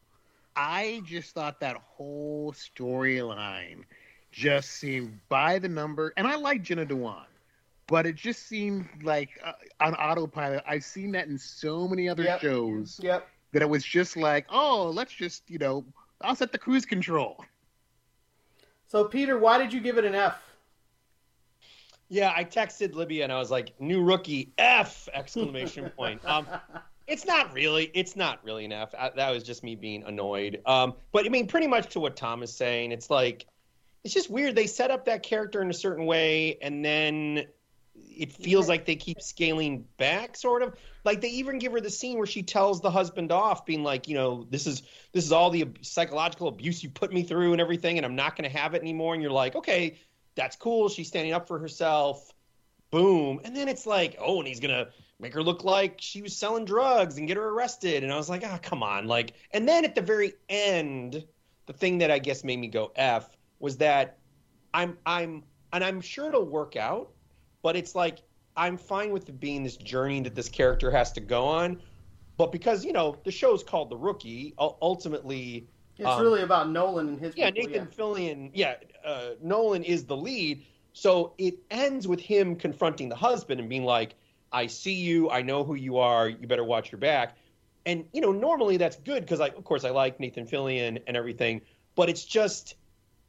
[0.57, 3.83] I just thought that whole storyline
[4.29, 7.23] just seemed by the number, and I like Jenna Dewan,
[7.87, 10.65] but it just seemed like uh, on autopilot.
[10.67, 12.41] I've seen that in so many other Yep.
[12.41, 13.25] shows yep.
[13.51, 15.85] That it was just like, oh, let's just you know,
[16.21, 17.43] I'll set the cruise control.
[18.87, 20.41] So Peter, why did you give it an F?
[22.09, 26.25] Yeah, I texted Livia and I was like, "New rookie F!" exclamation point.
[26.25, 26.47] Um,
[27.09, 28.93] it's not really, it's not really an F.
[28.97, 30.61] I, that was just me being annoyed.
[30.65, 33.45] Um, but I mean, pretty much to what Tom is saying, it's like,
[34.03, 34.55] it's just weird.
[34.55, 37.45] They set up that character in a certain way, and then
[38.07, 40.75] it feels like they keep scaling back, sort of.
[41.05, 44.07] Like they even give her the scene where she tells the husband off, being like,
[44.07, 44.83] you know, this is
[45.13, 48.35] this is all the psychological abuse you put me through and everything, and I'm not
[48.35, 49.13] going to have it anymore.
[49.13, 49.99] And you're like, okay,
[50.35, 50.89] that's cool.
[50.89, 52.31] She's standing up for herself.
[52.91, 53.41] Boom.
[53.43, 56.35] And then it's like, oh, and he's going to make her look like she was
[56.35, 58.03] selling drugs and get her arrested.
[58.03, 59.05] And I was like, ah, come on.
[59.05, 61.23] Like, and then at the very end,
[61.65, 64.17] the thing that I guess made me go F was that
[64.73, 67.11] I'm, I'm, and I'm sure it'll work out,
[67.61, 68.19] but it's like,
[68.55, 71.81] I'm fine with it being this journey that this character has to go on.
[72.37, 75.67] But because, you know, the show's called The Rookie, ultimately,
[75.97, 77.35] It's Um, really about Nolan and his.
[77.35, 78.51] yeah, people, Nathan Fillion.
[78.53, 80.63] Yeah, uh, Nolan is the lead.
[80.93, 84.15] So it ends with him confronting the husband and being like,
[84.53, 85.29] "I see you.
[85.29, 86.29] I know who you are.
[86.29, 87.37] You better watch your back."
[87.85, 91.17] And you know, normally that's good because, I, of course, I like Nathan Fillion and
[91.17, 91.61] everything.
[91.95, 92.75] But it's just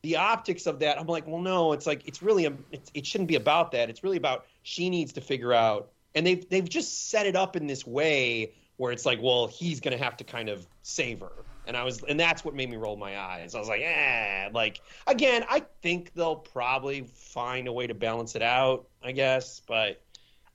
[0.03, 0.99] the optics of that.
[0.99, 1.73] I'm like, well, no.
[1.73, 3.91] It's like it's really a, it's, it shouldn't be about that.
[3.91, 5.91] It's really about she needs to figure out.
[6.15, 9.81] And they've they've just set it up in this way where it's like, well, he's
[9.81, 11.33] gonna have to kind of save her.
[11.67, 13.55] And I was, and that's what made me roll my eyes.
[13.55, 18.35] I was like, eh, like again, I think they'll probably find a way to balance
[18.35, 19.61] it out, I guess.
[19.69, 20.03] But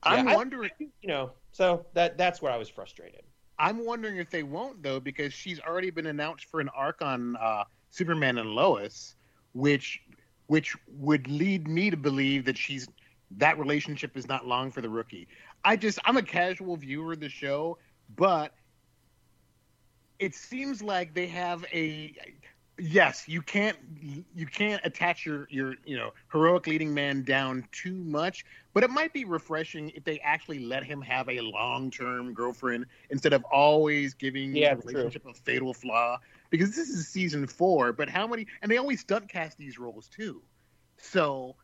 [0.02, 0.70] I'm Yeah, I- wondering.
[0.78, 3.22] you know, so that that's where I was frustrated.
[3.58, 7.36] I'm wondering if they won't though, because she's already been announced for an arc on
[7.36, 9.14] uh, Superman and Lois,
[9.56, 10.04] which
[10.48, 12.88] which would lead me to believe that she's
[13.38, 15.28] that relationship is not long for the rookie.
[15.64, 17.78] I just I'm a casual viewer of the show,
[18.14, 18.54] but
[20.18, 22.14] it seems like they have a
[22.78, 23.76] yes, you can't
[24.34, 28.90] you can't attach your your you know heroic leading man down too much, but it
[28.90, 33.44] might be refreshing if they actually let him have a long term girlfriend instead of
[33.52, 35.12] always giving Yeah, the true.
[35.12, 36.18] relationship a fatal flaw.
[36.50, 40.08] Because this is season four, but how many and they always stunt cast these roles
[40.08, 40.42] too.
[40.98, 41.56] So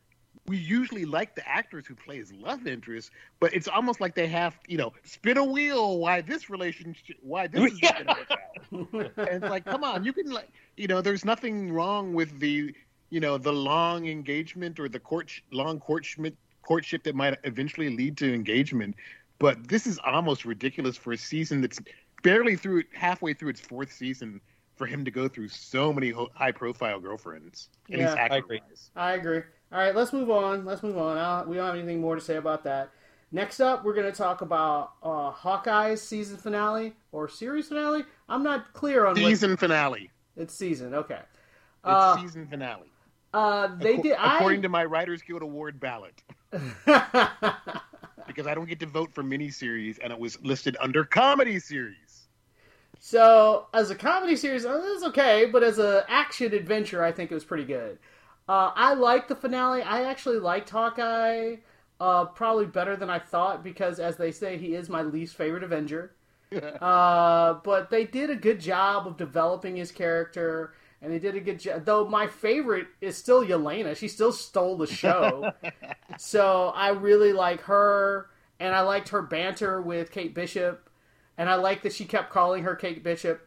[0.47, 4.27] we usually like the actors who play as love interests, but it's almost like they
[4.27, 5.99] have, you know, spin a wheel.
[5.99, 7.17] Why this relationship?
[7.21, 9.29] Why this is not going to work out?
[9.29, 12.75] and it's like, come on, you can like, you know, there's nothing wrong with the,
[13.09, 18.17] you know, the long engagement or the court long courtship courtship that might eventually lead
[18.17, 18.95] to engagement.
[19.39, 21.79] But this is almost ridiculous for a season that's
[22.21, 24.41] barely through halfway through its fourth season
[24.83, 27.69] for him to go through so many high profile girlfriends.
[27.89, 28.61] And Yeah, he's I agree.
[28.69, 28.91] wise.
[28.97, 29.41] I agree.
[29.71, 30.65] All right, let's move on.
[30.65, 31.17] Let's move on.
[31.17, 32.89] I don't, we don't have anything more to say about that.
[33.31, 38.03] Next up, we're going to talk about uh, Hawkeye's season finale or series finale.
[38.27, 39.59] I'm not clear on Season what...
[39.59, 40.11] finale.
[40.35, 40.93] It's season.
[40.93, 41.15] Okay.
[41.15, 41.23] It's
[41.85, 42.91] uh, season finale.
[43.33, 44.17] Uh, they did.
[44.19, 44.63] According I...
[44.63, 46.21] to my Writers Guild Award ballot.
[46.51, 51.95] because I don't get to vote for miniseries, and it was listed under comedy series.
[53.05, 57.31] So, as a comedy series, uh, it's okay, but as an action adventure, I think
[57.31, 57.99] it was pretty good.
[58.47, 59.81] Uh, I liked the finale.
[59.81, 61.57] I actually liked Hawkeye
[61.99, 65.65] uh, probably better than I thought because, as they say, he is my least favorite
[65.65, 66.15] Avenger.
[66.53, 71.41] uh, but they did a good job of developing his character, and they did a
[71.41, 71.83] good job.
[71.83, 73.97] Though my favorite is still Yelena.
[73.97, 75.51] She still stole the show.
[76.17, 78.29] so I really like her,
[78.61, 80.82] and I liked her banter with Kate Bishop,
[81.37, 83.41] and I like that she kept calling her Kate Bishop.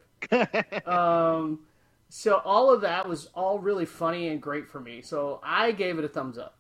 [0.87, 1.61] um,
[2.09, 5.03] so all of that was all really funny and great for me.
[5.03, 6.57] So I gave it a thumbs up.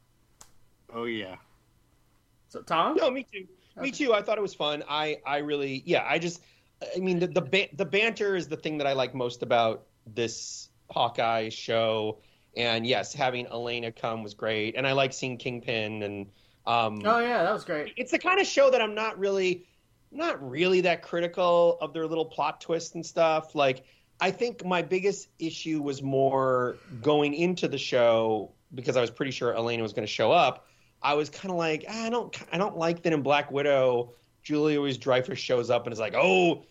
[0.92, 1.36] Oh yeah.
[2.48, 2.96] So Tom?
[2.96, 3.46] No, me too.
[3.76, 3.84] Okay.
[3.84, 4.14] Me too.
[4.14, 4.82] I thought it was fun.
[4.88, 6.04] I I really yeah.
[6.06, 6.40] I just
[6.94, 9.86] I mean the the, ba- the banter is the thing that I like most about
[10.06, 12.18] this Hawkeye show.
[12.56, 16.26] And yes, having Yelena come was great, and I like seeing Kingpin and.
[16.66, 17.92] Um, oh yeah, that was great.
[17.96, 19.66] It's the kind of show that I'm not really,
[20.16, 23.55] not really that critical of their little plot twists and stuff.
[23.55, 23.85] Like
[24.20, 29.33] I think my biggest issue was more going into the show because I was pretty
[29.33, 30.66] sure Yelena was going to show up.
[31.02, 34.14] I was kind of like, ah, I don't, I don't like that in Black Widow.
[34.42, 36.64] Julia Louis Dreyfus shows up and is like, oh,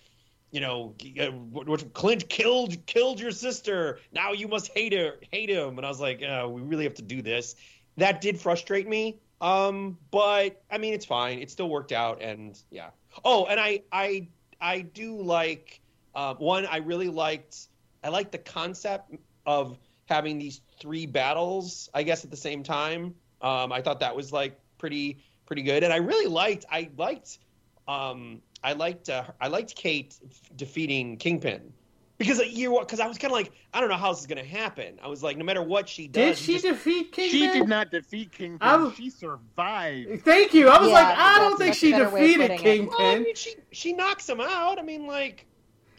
[0.52, 4.00] you know, uh, Clint killed killed your sister.
[4.14, 5.78] Now you must hate her, hate him.
[5.78, 7.56] And I was like, oh, we really have to do this.
[7.98, 9.20] That did frustrate me.
[9.42, 11.40] Um, but I mean, it's fine.
[11.40, 12.90] It still worked out, and yeah.
[13.24, 14.28] Oh, and I, I,
[14.60, 15.82] I do like
[16.16, 17.68] uh, one, I really liked.
[18.04, 19.14] I liked the concept
[19.46, 23.16] of having these three battles, I guess, at the same time.
[23.42, 26.66] Um, I thought that was like pretty pretty good, and I really liked.
[26.72, 27.40] I liked.
[27.88, 29.10] Um, I liked.
[29.10, 30.16] Uh, I liked Kate
[30.56, 31.74] defeating Kingpin
[32.18, 34.44] because you because I was kind of like I don't know how this is going
[34.44, 35.00] to happen.
[35.04, 37.40] I was like, no matter what she does, did she just, defeat Kingpin?
[37.40, 38.60] She did not defeat Kingpin.
[38.60, 40.24] Was, she survived.
[40.24, 40.70] Thank you.
[40.70, 42.88] I was yeah, like, I don't think she defeated Kingpin.
[42.88, 44.80] Well, I mean, she she knocks him out.
[44.80, 45.46] I mean, like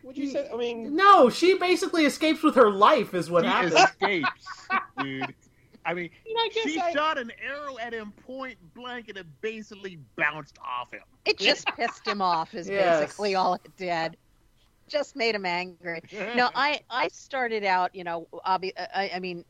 [0.07, 0.49] would you say?
[0.53, 1.29] I mean, no.
[1.29, 3.13] She basically escapes with her life.
[3.13, 3.75] Is what she happens.
[3.75, 5.35] Escapes, dude.
[5.85, 6.11] I mean,
[6.65, 6.93] she I...
[6.93, 11.03] shot an arrow at him point blank, and it basically bounced off him.
[11.25, 12.55] It just pissed him off.
[12.55, 13.01] Is yes.
[13.01, 14.17] basically all it did.
[14.88, 16.03] Just made him angry.
[16.35, 19.44] no, I I started out, you know, obvi- I, I mean,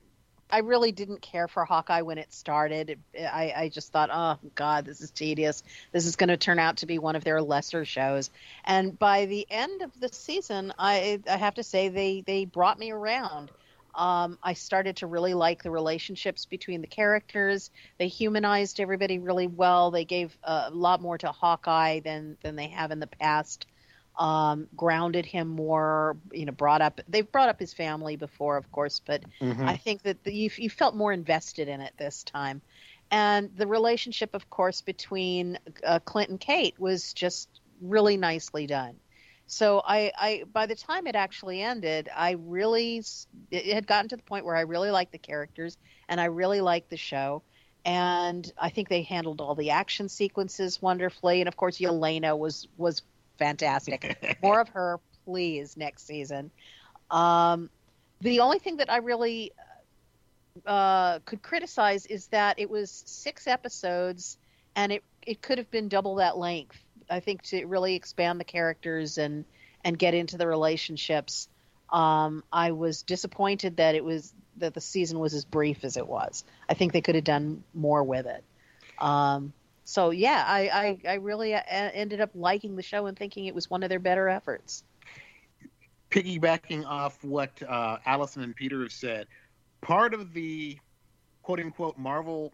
[0.51, 3.01] I really didn't care for Hawkeye when it started.
[3.19, 5.63] I, I just thought, oh God, this is tedious.
[5.93, 8.31] This is going to turn out to be one of their lesser shows.
[8.65, 12.79] And by the end of the season, I, I have to say they they brought
[12.79, 13.51] me around.
[13.95, 17.71] Um, I started to really like the relationships between the characters.
[17.99, 19.91] They humanized everybody really well.
[19.91, 23.67] They gave a lot more to Hawkeye than than they have in the past
[24.19, 26.17] um, grounded him more.
[26.33, 29.65] You know, brought up they've brought up his family before, of course, but mm-hmm.
[29.65, 32.63] I think that the, you, you felt more invested in it this time.
[33.11, 37.49] And the relationship, of course, between uh, Clint and Kate was just
[37.81, 38.97] really nicely done.
[39.47, 43.05] So I, I, by the time it actually ended, I really,
[43.51, 45.77] it had gotten to the point where I really liked the characters
[46.09, 47.43] and I really liked the show.
[47.85, 51.41] And I think they handled all the action sequences wonderfully.
[51.41, 53.03] And of course, Yelena was was
[53.39, 54.39] fantastic.
[54.43, 56.51] More of her, please, next season.
[57.11, 57.71] Um,
[58.21, 59.53] the only thing that I really
[60.65, 64.39] uh, could criticize is that it was six episodes,
[64.75, 66.79] and it it could have been double that length.
[67.11, 69.45] I think to really expand the characters and
[69.85, 71.49] and get into the relationships.
[71.91, 76.07] Um, I was disappointed that it was that the season was as brief as it
[76.07, 76.45] was.
[76.69, 78.43] I think they could have done more with it.
[78.99, 79.53] Um,
[79.87, 80.69] so yeah, I,
[81.07, 83.89] I, I really uh, ended up liking the show and thinking it was one of
[83.89, 84.83] their better efforts.
[86.11, 89.29] Piggybacking off what uh, Allison and Peter have said,
[89.83, 90.77] part of the
[91.43, 92.53] quote unquote Marvel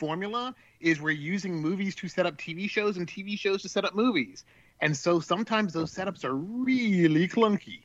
[0.00, 3.84] formula is we're using movies to set up TV shows and TV shows to set
[3.84, 4.46] up movies.
[4.80, 7.82] And so sometimes those setups are really clunky.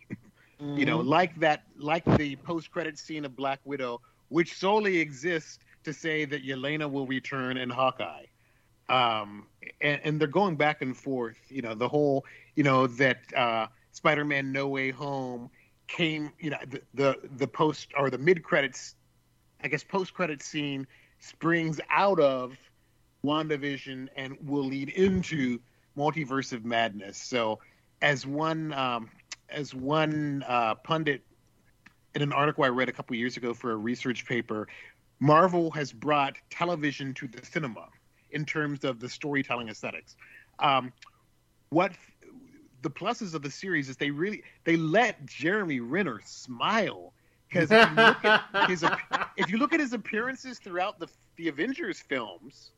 [0.62, 0.78] Mm-hmm.
[0.78, 1.10] You know, mm-hmm.
[1.10, 6.46] like that, like the post-credit scene of Black Widow, which solely exists to say that
[6.46, 8.28] Yelena will return in Hawkeye
[8.90, 9.48] um,
[9.82, 11.38] and, and, they're going back and forth.
[11.50, 15.50] You know, the whole, you know, that uh, Spider-Man: No Way Home
[15.88, 16.32] came.
[16.40, 18.96] You know, the the, the post or the mid credits,
[19.62, 20.88] I guess, post credit scene
[21.20, 22.58] springs out of
[23.26, 25.60] WandaVision and will lead into
[25.98, 27.18] Multiverse of Madness.
[27.18, 27.60] So,
[28.02, 29.10] as one um,
[29.50, 31.24] as one uh, pundit
[32.16, 34.70] in an article I read a couple years ago for a research paper,
[35.20, 37.90] Marvel has brought television to the cinema
[38.32, 40.16] in terms of the storytelling aesthetics.
[40.60, 40.92] Um,
[41.70, 41.92] what
[42.82, 47.14] the pluses of the series is they really they let Jeremy Renner smile
[47.50, 48.86] because if, you look at his
[49.38, 51.08] if you look at his appearances throughout the
[51.38, 52.72] the Avengers films,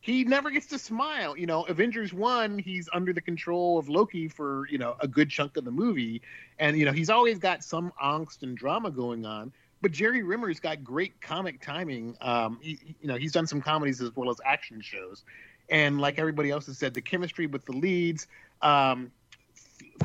[0.00, 1.36] he never gets to smile.
[1.36, 5.30] You know, Avengers one, he's under the control of Loki for you know a good
[5.30, 6.22] chunk of the movie,
[6.58, 9.52] and you know he's always got some angst and drama going on.
[9.84, 12.16] But Jeremy Renner's got great comic timing.
[12.22, 15.24] Um, he, you know, he's done some comedies as well as action shows,
[15.68, 18.26] and like everybody else has said, the chemistry with the leads.
[18.62, 19.12] Um,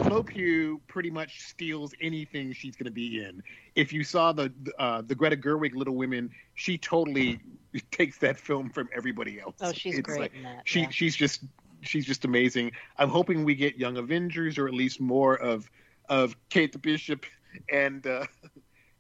[0.03, 3.41] Flo Pugh pretty much steals anything she's going to be in.
[3.75, 7.39] If you saw the uh, the Greta Gerwig Little Women, she totally
[7.91, 9.55] takes that film from everybody else.
[9.61, 10.63] Oh, she's It's great like- in that.
[10.65, 10.89] she yeah.
[10.89, 11.45] she's just
[11.83, 12.73] she's just amazing.
[12.97, 15.71] I'm hoping we get Young Avengers or at least more of
[16.09, 17.25] of Kate the Bishop
[17.71, 18.25] and uh,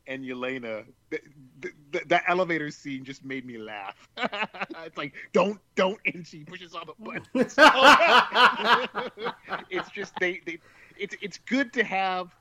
[0.09, 0.83] and Yelena.
[1.11, 1.23] Th-
[1.61, 4.09] th- th- that elevator scene just made me laugh.
[4.17, 7.55] it's like don't don't, and she pushes all the buttons.
[9.69, 10.59] it's just they, they
[10.97, 12.35] it's it's good to have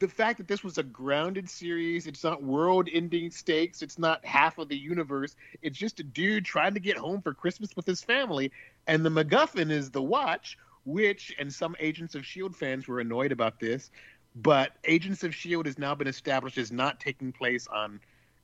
[0.00, 4.24] the fact that this was a grounded series it's not world ending stakes it's not
[4.24, 7.86] half of the universe it's just a dude trying to get home for christmas with
[7.86, 8.50] his family
[8.88, 13.30] and the macguffin is the watch which and some agents of shield fans were annoyed
[13.30, 13.92] about this
[14.34, 18.00] but agents of shield has now been established as not taking place on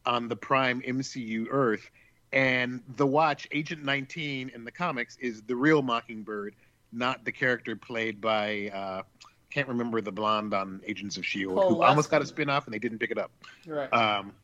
[0.07, 1.91] on the prime mcu earth
[2.33, 6.55] and the watch agent 19 in the comics is the real mockingbird
[6.93, 9.03] not the character played by uh
[9.51, 12.35] can't remember the blonde on Agents of Shield Paul who almost got a Lester.
[12.35, 13.31] spin-off and they didn't pick it up.
[13.67, 13.91] right.
[13.95, 14.35] Um,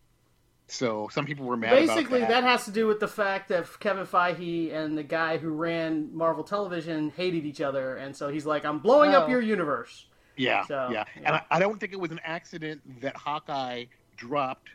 [0.67, 2.41] so some people were mad Basically, about that.
[2.41, 2.45] that.
[2.45, 6.43] has to do with the fact that Kevin Feige and the guy who ran Marvel
[6.43, 9.31] Television hated each other, and so he's like, "I'm blowing up Oh.
[9.31, 10.07] your universe."
[10.37, 11.27] Yeah, So, yeah, yeah.
[11.27, 13.85] and I, I don't think it was an accident that Hawkeye
[14.17, 14.71] dropped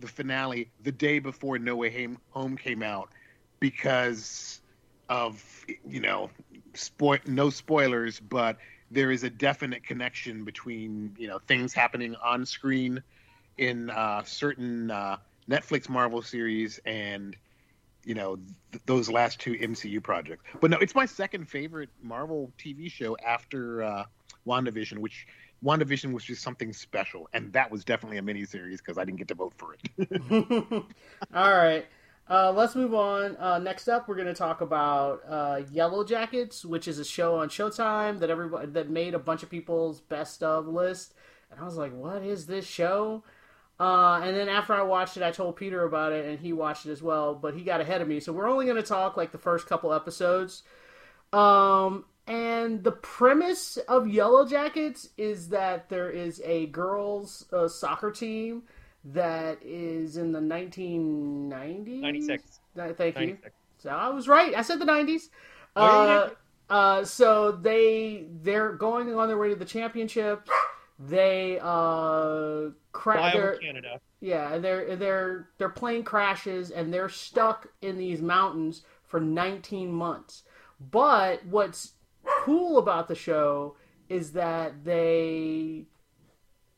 [0.00, 3.10] the finale the day before No Way Home- came out
[3.60, 4.60] because
[5.08, 6.30] of you know
[6.74, 8.58] spoil no spoilers, but
[8.90, 13.02] there is a definite connection between you know things happening on screen
[13.58, 15.16] in uh, certain uh,
[15.48, 17.36] Netflix Marvel series and
[18.04, 18.36] you know
[18.72, 20.44] th- those last two MCU projects.
[20.60, 24.04] But no, it's my second favorite Marvel TV show after uh,
[24.46, 25.26] WandaVision, which
[25.64, 29.28] WandaVision was just something special, and that was definitely a miniseries because I didn't get
[29.28, 30.12] to vote for it.
[31.34, 31.86] All right.
[32.28, 33.36] Uh, let's move on.
[33.38, 37.48] Uh, next up, we're going to talk about uh, Yellowjackets, which is a show on
[37.48, 41.14] Showtime that everybody that made a bunch of people's best of list.
[41.50, 43.24] And I was like, "What is this show?"
[43.80, 46.86] Uh, and then after I watched it, I told Peter about it, and he watched
[46.86, 47.34] it as well.
[47.34, 49.66] But he got ahead of me, so we're only going to talk like the first
[49.66, 50.62] couple episodes.
[51.32, 58.62] Um, and the premise of Yellowjackets is that there is a girls' uh, soccer team
[59.04, 62.00] that is in the 1990s.
[62.00, 62.60] 96.
[62.78, 63.38] Uh, Thank you.
[63.78, 64.54] So I was right.
[64.54, 65.22] I said the 90s.
[65.74, 66.30] Oh, yeah, you
[66.70, 70.48] uh, uh, so they they're going on their way to the championship.
[71.00, 74.00] They uh cra- Fly they're- over Canada.
[74.20, 79.90] yeah, and their their their plane crashes and they're stuck in these mountains for 19
[79.90, 80.44] months.
[80.78, 81.92] But what's
[82.40, 83.76] cool about the show
[84.08, 85.84] is that they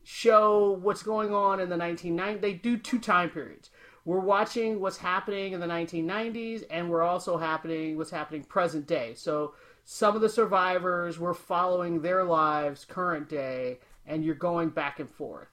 [0.03, 2.41] show what's going on in the 1990s.
[2.41, 3.69] They do two time periods.
[4.03, 9.13] We're watching what's happening in the 1990s, and we're also happening what's happening present day.
[9.15, 9.53] So
[9.85, 15.09] some of the survivors, we're following their lives current day, and you're going back and
[15.09, 15.47] forth.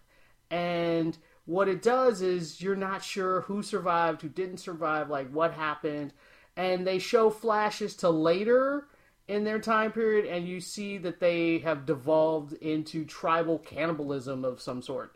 [0.51, 5.53] And what it does is you're not sure who survived, who didn't survive, like what
[5.53, 6.13] happened.
[6.57, 8.89] And they show flashes to later
[9.31, 14.61] in their time period, and you see that they have devolved into tribal cannibalism of
[14.61, 15.15] some sort.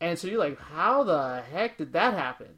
[0.00, 2.56] And so you're like, how the heck did that happen?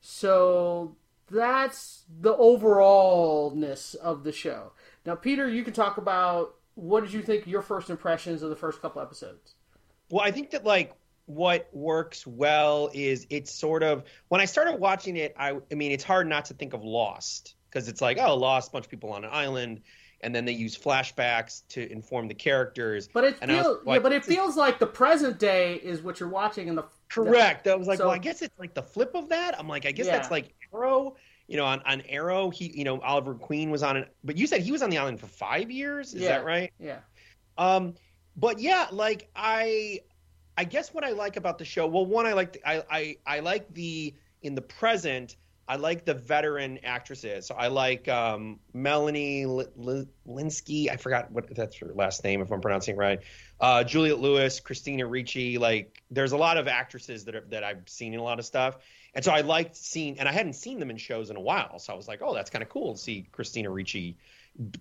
[0.00, 0.96] So
[1.28, 4.72] that's the overallness of the show.
[5.04, 8.56] Now, Peter, you can talk about what did you think your first impressions of the
[8.56, 9.54] first couple episodes?
[10.08, 10.94] Well, I think that like
[11.26, 15.90] what works well is it's sort of when I started watching it, I I mean
[15.90, 19.12] it's hard not to think of Lost because it's like oh Lost, bunch of people
[19.12, 19.82] on an island,
[20.20, 23.08] and then they use flashbacks to inform the characters.
[23.12, 26.18] But it And feels, yeah, like, but it feels like the present day is what
[26.20, 27.66] you're watching in the Correct.
[27.66, 29.58] I was like, So- well, I guess it's like the flip of that.
[29.58, 30.16] I'm like, I guess Yeah.
[30.16, 31.16] that's like Arrow.
[31.46, 34.46] You know, on, on Arrow, he, you know, Oliver Queen was on it, but you
[34.46, 36.12] said he was on the island for five years.
[36.12, 36.28] Is Yeah.
[36.38, 36.70] that right?
[36.78, 36.98] Yeah.
[37.56, 37.94] Um,
[38.36, 40.00] but yeah, like I,
[40.58, 41.86] I guess what I like about the show.
[41.86, 44.12] Well, one, I like the, I, I I like the
[44.42, 45.36] in the present.
[45.70, 47.46] I like the veteran actresses.
[47.46, 50.90] So I like um, Melanie L- L- Lynskey.
[50.90, 53.20] I forgot what that's her last name if I'm pronouncing it right.
[53.60, 55.58] Uh, Juliette Lewis, Christina Ricci.
[55.58, 58.46] Like, there's a lot of actresses that are, that I've seen in a lot of
[58.46, 58.78] stuff,
[59.14, 61.78] And so I liked seeing, and I hadn't seen them in shows in a while.
[61.78, 64.16] So I was like, oh, that's kind of cool to see Christina Ricci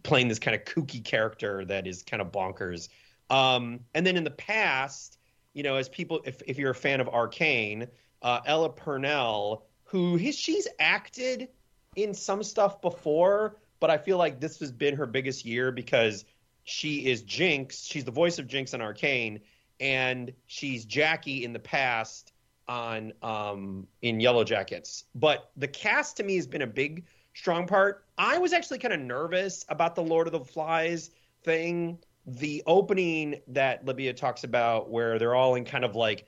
[0.03, 2.89] playing this kind of kooky character that is kind of bonkers.
[3.29, 5.17] Um, and then in the past,
[5.53, 7.88] you know, as people, if, if you're a fan of Arcane,
[8.21, 11.47] uh, Ella Purnell, who he, she's acted
[11.95, 16.25] in some stuff before, but I feel like this has been her biggest year because
[16.63, 17.85] she is Jinx.
[17.85, 19.39] She's the voice of Jinx on Arcane,
[19.79, 22.33] and she's Jackie in the past
[22.67, 25.03] on um, in Yellowjackets.
[25.15, 28.05] But the cast to me has been a big strong part.
[28.17, 31.11] I was actually kind of nervous about the Lord of the Flies
[31.43, 31.97] thing.
[32.25, 36.27] The opening that Livia talks about, where they're all in kind of like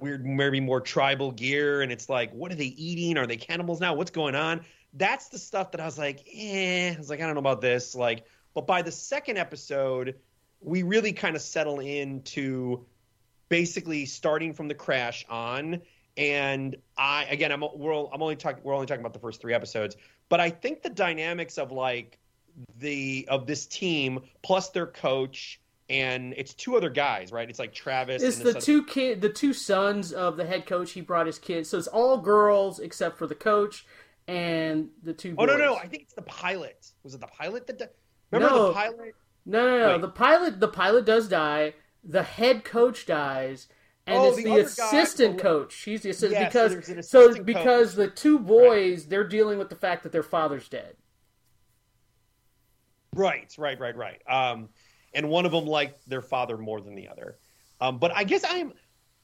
[0.00, 3.18] weird, maybe more tribal gear, and it's like, what are they eating?
[3.18, 3.94] Are they cannibals now?
[3.94, 4.64] What's going on?
[4.94, 6.94] That's the stuff that I was like, eh.
[6.94, 7.94] I was like, I don't know about this.
[7.94, 8.24] Like,
[8.54, 10.16] but by the second episode,
[10.60, 12.84] we really kind of settle into
[13.48, 15.82] basically starting from the crash on.
[16.16, 19.54] And I again, I'm we're, I'm only talking we're only talking about the first three
[19.54, 19.96] episodes,
[20.28, 22.18] but I think the dynamics of like
[22.78, 25.60] the of this team plus their coach
[25.90, 27.48] and it's two other guys, right?
[27.48, 28.22] It's like Travis.
[28.22, 30.92] It's and the two kid, the two sons of the head coach.
[30.92, 33.86] He brought his kids, so it's all girls except for the coach
[34.26, 35.34] and the two.
[35.38, 36.92] Oh no, no, I think it's the pilot.
[37.02, 37.78] Was it the pilot that?
[37.78, 37.86] Di-
[38.30, 38.66] Remember No.
[38.68, 39.14] the pilot?
[39.46, 39.92] No, no, no.
[39.92, 40.00] Wait.
[40.02, 41.72] The pilot, the pilot does die.
[42.04, 43.68] The head coach dies,
[44.06, 45.72] and Oh, it's the the, guy- assistant oh, coach.
[45.72, 49.76] She's the assistant Yes, because so assistant because the two boys they're dealing with the
[49.76, 50.96] fact that their father's dead.
[53.14, 54.22] Right, right, right, right.
[54.28, 54.68] Um,
[55.14, 57.38] and one of them liked their father more than the other.
[57.80, 58.72] Um, but I guess I'm.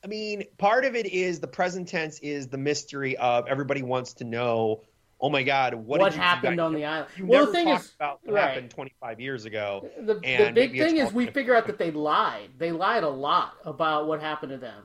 [0.02, 4.12] I mean, part of it is the present tense is the mystery of everybody wants
[4.14, 4.82] to know.
[5.18, 7.08] Oh my God, what, What, happened on the island?
[7.16, 8.48] You well, the thing is, about what right.
[8.48, 9.88] happened 25 years ago.
[9.98, 12.50] The, the big thing is we figure out that they lied.
[12.58, 14.82] They lied a lot about what happened to them.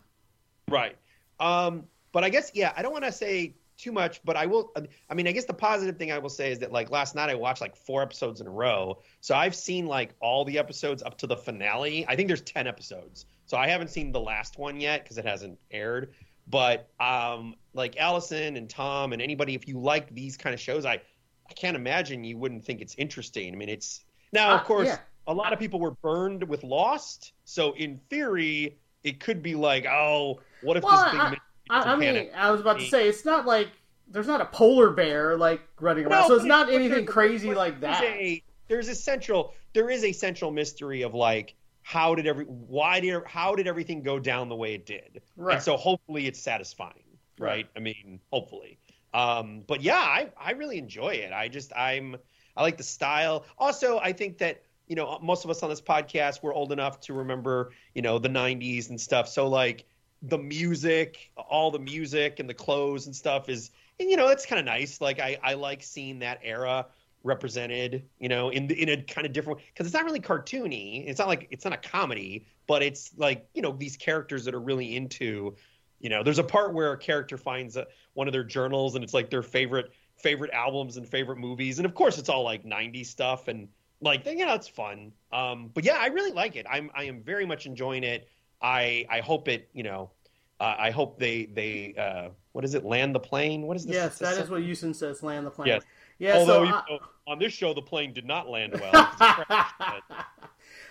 [0.70, 0.95] Right.
[1.41, 1.84] Um,
[2.14, 4.71] but I guess yeah, I don't want to say too much, but I will.
[5.09, 7.30] I mean, I guess the positive thing I will say is that like last night
[7.30, 11.01] I watched like four episodes in a row, so I've seen like all the episodes
[11.03, 12.05] up to the finale.
[12.07, 15.25] I think there's ten episodes, so I haven't seen the last one yet because it
[15.25, 16.13] hasn't aired.
[16.47, 20.86] But um, like Allison and Tom and anybody, if you like these kind of shows,
[20.86, 21.01] I
[21.49, 23.53] I can't imagine you wouldn't think it's interesting.
[23.53, 24.03] I mean, it's
[24.34, 24.97] now of Uh, course yeah.
[25.27, 29.86] a lot of people were burned with Lost, so in theory it could be like,
[29.86, 31.38] oh, what if Well, this big I,
[31.70, 32.30] I, I mean.
[32.36, 33.70] I was about to say it's not like
[34.07, 37.80] there's not a polar bear like running around, so it's not anything there's- crazy like
[37.80, 38.03] there's that.
[38.03, 42.99] A, there's a central there is a central mystery of like how did every why
[42.99, 45.22] did how did everything go down the way it did?
[45.36, 45.55] Right.
[45.55, 46.93] And so hopefully it's satisfying,
[47.38, 47.49] right?
[47.49, 47.67] Right.
[47.76, 48.80] I mean, hopefully.
[49.13, 51.32] Um, but yeah, I I really enjoy it.
[51.34, 52.15] I just I'm
[52.55, 53.45] I like the style.
[53.57, 56.99] Also, I think that you know most of us on this podcast we're old enough
[57.01, 59.28] to remember you know the 90s and stuff.
[59.28, 59.86] So like
[60.22, 64.45] the music, all the music and the clothes and stuff is and you know it's
[64.45, 65.01] kind of nice.
[65.01, 66.88] Like I I like seeing that era
[67.24, 71.07] represented, you know, in in a kind of different because it's not really cartoony.
[71.07, 74.53] It's not like it's not a comedy, but it's like you know these characters that
[74.53, 75.55] are really into,
[75.99, 79.03] you know, there's a part where a character finds a, one of their journals and
[79.03, 82.63] it's like their favorite favorite albums and favorite movies, and of course it's all like
[82.63, 83.67] '90s stuff and
[84.01, 85.11] like you know it's fun.
[85.32, 86.65] Um, but yeah, I really like it.
[86.70, 88.30] I'm I am very much enjoying it.
[88.62, 90.12] I I hope it you know.
[90.60, 93.62] Uh, I hope they they uh, what is it land the plane?
[93.64, 93.95] What is this?
[93.95, 95.24] Yes, that is what Houston says.
[95.24, 95.68] Land the plane.
[95.70, 95.84] Yes.
[96.18, 96.36] Yeah.
[96.38, 98.91] Although so you I- know, on this show the plane did not land well.
[98.93, 100.03] It's crashed, but-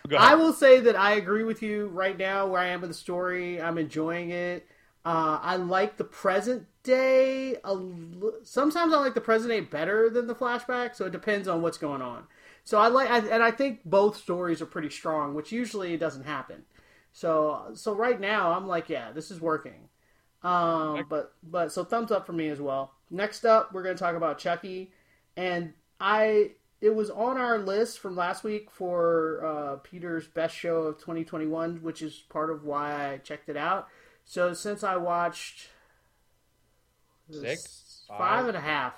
[0.09, 2.89] Go I will say that I agree with you right now where I am with
[2.89, 3.61] the story.
[3.61, 4.67] I'm enjoying it.
[5.05, 7.57] Uh, I like the present day.
[7.57, 11.47] A l- sometimes I like the present day better than the flashback, so it depends
[11.47, 12.25] on what's going on.
[12.65, 16.25] So I like, I, and I think both stories are pretty strong, which usually doesn't
[16.25, 16.63] happen.
[17.13, 19.89] So, so right now I'm like, yeah, this is working.
[20.43, 22.93] Um, but but so thumbs up for me as well.
[23.11, 24.93] Next up, we're going to talk about Chucky,
[25.37, 30.83] and I it was on our list from last week for uh, Peter's best show
[30.83, 33.89] of 2021, which is part of why I checked it out.
[34.25, 35.71] So since I watched
[37.31, 38.05] Six?
[38.09, 38.49] five Five?
[38.49, 38.95] and a half,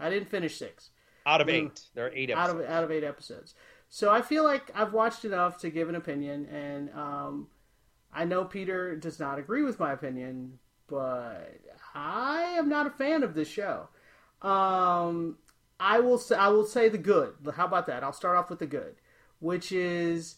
[0.00, 0.90] I didn't finish six
[1.26, 1.52] out of Mm.
[1.66, 1.80] eight.
[1.94, 2.64] There are eight out episodes.
[2.64, 3.54] of out of eight episodes.
[3.88, 7.48] So I feel like I've watched enough to give an opinion, and um,
[8.12, 10.58] I know Peter does not agree with my opinion,
[10.88, 11.60] but
[11.94, 13.88] I am not a fan of this show.
[14.42, 15.38] Um,
[15.78, 17.34] I will say I will say the good.
[17.54, 18.02] How about that?
[18.02, 18.96] I'll start off with the good,
[19.40, 20.36] which is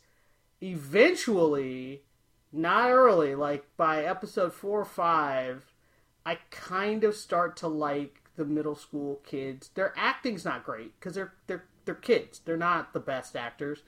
[0.61, 2.03] eventually,
[2.53, 5.73] not early, like by episode four or five,
[6.27, 9.71] I kind of start to like the middle school kids.
[9.75, 12.43] Their acting's not great because they're they're they're kids.
[12.45, 13.83] They're not the best actors,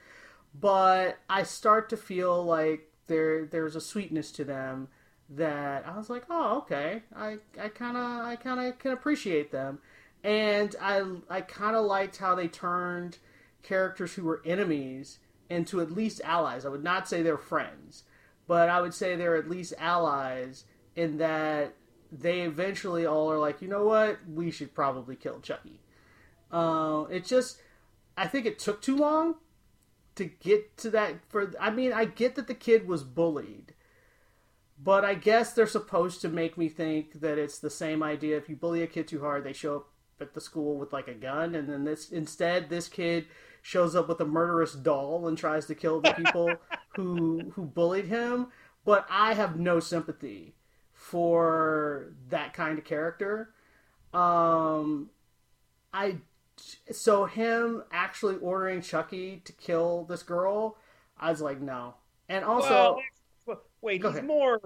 [0.59, 4.87] but I start to feel like there there's a sweetness to them
[5.29, 9.51] that I was like, oh, okay, I I kind of I kind of can appreciate
[9.51, 9.77] them,
[10.23, 13.19] and I I kind of liked how they turned
[13.61, 16.65] characters who were enemies into at least allies.
[16.65, 18.03] I would not say they're friends,
[18.47, 21.75] but I would say they're at least allies in that
[22.11, 25.79] they eventually all are like, you know what, we should probably kill Chucky.
[26.51, 27.59] Uh, it just,
[28.21, 29.35] I think it took too long
[30.13, 31.15] to get to that.
[31.27, 33.73] For I mean, I get that the kid was bullied,
[34.77, 38.37] but I guess they're supposed to make me think that it's the same idea.
[38.37, 39.87] If you bully a kid too hard, they show up
[40.19, 43.25] at the school with like a gun, and then this instead this kid
[43.63, 46.53] shows up with a murderous doll and tries to kill the people
[46.95, 48.49] who who bullied him.
[48.85, 50.53] But I have no sympathy
[50.93, 53.49] for that kind of character.
[54.13, 55.09] Um,
[55.91, 56.17] I
[56.91, 60.77] so him actually ordering Chucky to kill this girl,
[61.19, 61.95] I was like, no.
[62.29, 62.99] And also,
[63.45, 64.25] Well, wait, he's ahead.
[64.25, 64.59] more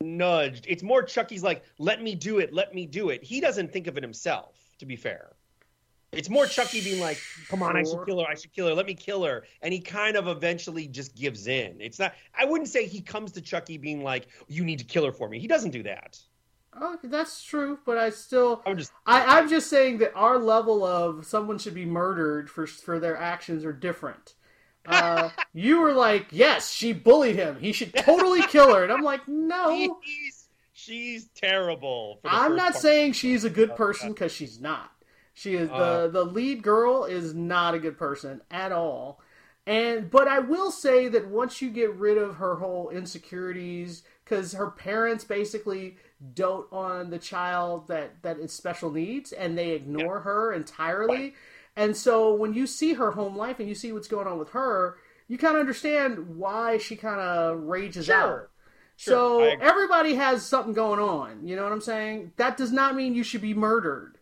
[0.00, 0.66] nudged.
[0.68, 3.22] It's more Chucky's like, let me do it, let me do it.
[3.22, 5.32] He doesn't think of it himself, to be fair.
[6.12, 8.74] It's more Chucky being like, come on, I should kill her, I should kill her,
[8.74, 9.44] let me kill her.
[9.60, 11.80] And he kind of eventually just gives in.
[11.80, 15.04] It's not, I wouldn't say he comes to Chucky being like, you need to kill
[15.04, 15.38] her for me.
[15.38, 16.18] He doesn't do that.
[16.80, 17.78] Oh, that's true.
[17.84, 21.74] But I still, I'm just, I, I'm just saying that our level of someone should
[21.74, 24.34] be murdered for for their actions are different.
[24.86, 27.58] Uh, you were like, yes, she bullied him.
[27.60, 29.98] He should totally kill her, and I'm like, no.
[30.04, 32.18] she's, she's terrible.
[32.22, 32.82] For the I'm not part.
[32.82, 34.92] saying she's a good person because she's not.
[35.34, 36.02] She is Uh.
[36.06, 39.20] the the lead girl is not a good person at all.
[39.66, 44.52] And but I will say that once you get rid of her whole insecurities, because
[44.52, 45.96] her parents basically
[46.34, 51.34] dote on the child that that is special needs, and they ignore her entirely.
[51.76, 54.50] And so when you see her home life and you see what's going on with
[54.50, 54.96] her,
[55.28, 58.14] you kind of understand why she kind of rages Sure.
[58.16, 58.50] out.
[58.98, 61.46] Sure, So everybody has something going on.
[61.46, 62.32] You know what I'm saying?
[62.36, 64.15] That does not mean you should be murdered.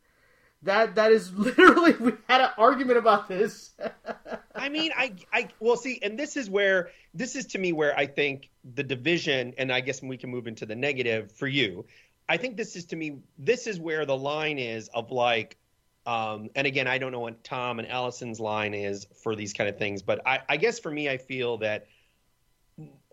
[0.65, 3.71] That that is literally we had an argument about this.
[4.55, 7.97] I mean, I, I, well, see, and this is where, this is to me where
[7.99, 11.85] I think the division, and I guess we can move into the negative for you.
[12.29, 15.59] I think this is to me, this is where the line is of like,
[16.07, 19.69] um, and again, I don't know what Tom and Allison's line is for these kind
[19.69, 21.87] of things, but I, I guess for me, I feel that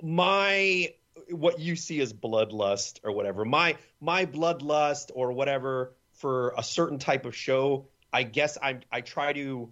[0.01, 0.93] my
[1.29, 6.99] what you see as bloodlust or whatever my my bloodlust or whatever for a certain
[6.99, 9.71] type of show i guess i i try to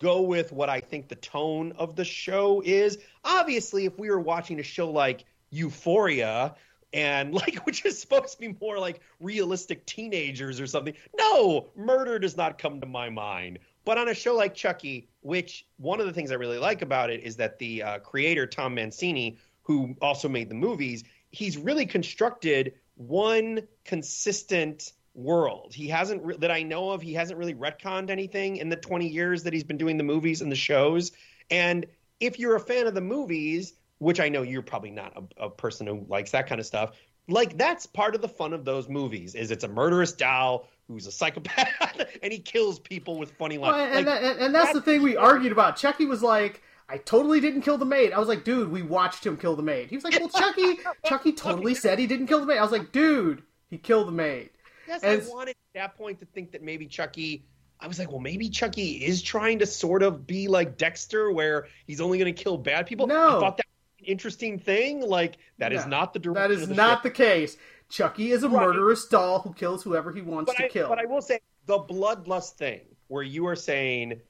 [0.00, 2.98] go with what i think the tone of the show is.
[3.24, 6.54] Obviously if we were watching a show like euphoria
[6.92, 12.18] and like which is supposed to be more like realistic teenagers or something no murder
[12.18, 13.60] does not come to my mind.
[13.84, 17.10] But on a show like chucky which one of the things i really like about
[17.10, 21.86] it is that the uh, creator don mancini who also made the movies, he's really
[21.86, 25.72] constructed one consistent world.
[25.74, 27.02] He hasn't re- that I know of.
[27.02, 30.42] He hasn't really retconned anything in the 20 years that he's been doing the movies
[30.42, 31.12] and the shows.
[31.50, 31.86] And
[32.20, 35.50] if you're a fan of the movies, which I know you're probably not a, a
[35.50, 36.92] person who likes that kind of stuff,
[37.28, 39.34] like that's part of the fun of those movies.
[39.34, 41.68] Is it's a murderous doll who's a psychopath
[42.22, 43.74] and he kills people with funny lines.
[43.74, 45.76] Well, and, Like, and, and that's the thing we argued about.
[45.76, 48.12] Chucky was like, I totally didn't kill the maid.
[48.12, 49.88] I was like, dude, we watched him kill the maid.
[49.88, 52.58] He was like, well, Chucky, Chucky totally said he didn't kill the maid.
[52.58, 54.50] I was like, dude, he killed the maid.
[54.88, 57.44] Yes, And- I wanted at that point to think that maybe Chucky.
[57.80, 61.66] I was like, well, maybe Chucky is trying to sort of be like Dexter, where
[61.86, 63.06] he's only going to kill bad people.
[63.06, 63.36] No.
[63.36, 65.00] I thought that was an interesting thing.
[65.02, 66.50] Like that is No, not the direction.
[66.50, 67.08] That is the not show.
[67.08, 67.56] the case.
[67.90, 68.66] Chucky is a Right.
[68.66, 70.88] murderous doll who kills whoever he wants But to I, kill.
[70.88, 74.20] but I will say the bloodlust thing, where you are saying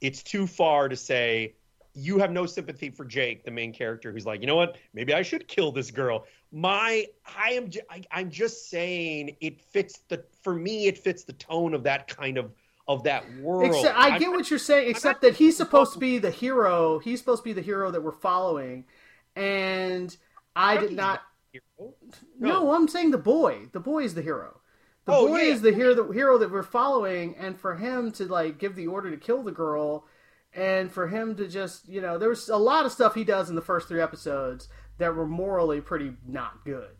[0.00, 1.54] it's too far to say
[1.94, 5.12] you have no sympathy for Jake, the main character, who's like, you know what, maybe
[5.12, 6.24] I should kill this girl.
[6.52, 7.06] My,
[7.38, 11.72] I am, I, I'm just saying it fits the, for me, it fits the tone
[11.72, 12.52] of that kind of,
[12.86, 13.64] of that world.
[13.74, 16.98] Except, I I'm get what you're saying, except that he's supposed to be the hero.
[16.98, 18.84] He's supposed to be the hero that we're following,
[19.34, 20.14] and
[20.54, 21.22] I did not.
[21.52, 21.94] hero.
[22.38, 23.68] No, I'm saying the boy.
[23.72, 24.60] The boy is the hero.
[25.04, 25.54] The Oh, boy yeah.
[25.54, 28.88] is the hero, the hero that we're following, and for him to like give the
[28.88, 30.06] order to kill the girl,
[30.52, 33.54] and for him to just you know, there's a lot of stuff he does in
[33.54, 34.68] the first three episodes
[34.98, 36.90] that were morally pretty not good,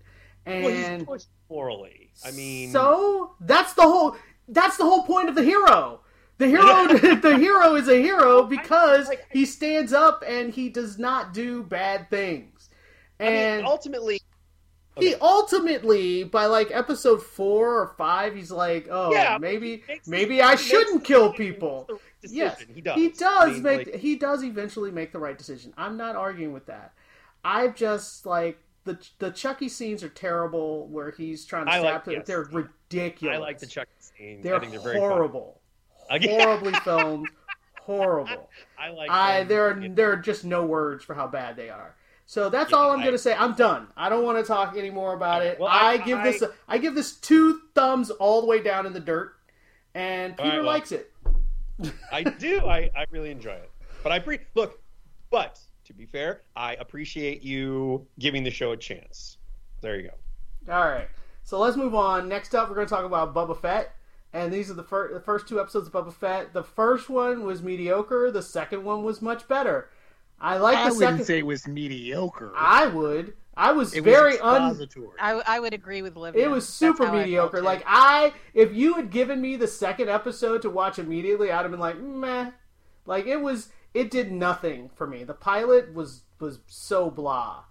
[0.47, 2.11] and Well, he's pushed morally.
[2.25, 4.17] I mean, so that's the whole
[4.49, 6.01] that's the whole point of the hero.
[6.39, 10.99] The hero the hero is a hero because like- he stands up and he does
[10.99, 12.69] not do bad things.
[13.21, 14.21] I mean, And ultimately,
[14.99, 20.43] he ultimately by like episode 4 or 5 he's like, "Oh, Yeah, maybe maybe the-
[20.43, 22.37] I shouldn't kill people." the right decision.
[22.39, 22.97] Yes, he does.
[22.97, 25.73] He does I mean, make like- he does eventually make the right decision.
[25.77, 26.93] I'm not arguing with that.
[27.45, 32.07] I just like the the Chucky scenes are terrible, where he's trying to I stab.
[32.07, 32.27] like- yes.
[32.27, 33.37] They're ridiculous.
[33.37, 34.43] I like the Chucky scenes.
[34.43, 35.61] They're I think they're horrible,
[36.09, 37.29] horribly filmed,
[37.81, 38.49] horrible.
[38.79, 39.11] I like.
[39.11, 41.95] I there are there are just no words for how bad they are.
[42.27, 43.35] So that's Yeah, all I'm going to say.
[43.35, 43.89] I'm done.
[43.97, 45.59] I don't want to talk anymore about it.
[45.59, 48.63] Well, I, I- give I- this a, I give this two thumbs all the way
[48.63, 49.35] down in the dirt,
[49.95, 50.73] and All right, Peter well.
[50.73, 51.13] likes it.
[52.13, 52.61] I do.
[52.67, 53.71] I, I really enjoy it.
[54.03, 54.81] But I pre look,
[55.31, 55.59] but
[55.93, 59.39] to be fair, I appreciate you giving the show a chance.
[59.81, 60.73] There you go.
[60.73, 61.09] All right.
[61.45, 62.29] So let's move on.
[62.29, 63.95] Next up, we're going to talk about Boba Fett.
[64.33, 66.53] And these are the, fir- the first two episodes of Boba Fett.
[66.53, 68.31] The first one was mediocre.
[68.31, 69.91] The second one was much better.
[70.41, 71.25] I like I the wouldn't second.
[71.27, 72.53] say it was mediocre.
[72.57, 73.35] I would.
[73.55, 75.07] I was it very was un.
[75.21, 76.47] I, I would agree with Olivia.
[76.47, 77.61] It was super how I mediocre.
[77.61, 81.71] Like I, if you had given me the second episode to watch immediately, I'd have
[81.71, 82.51] been like, meh.
[83.05, 85.25] Like it was, it did nothing for me.
[85.25, 87.65] The pilot was was so blah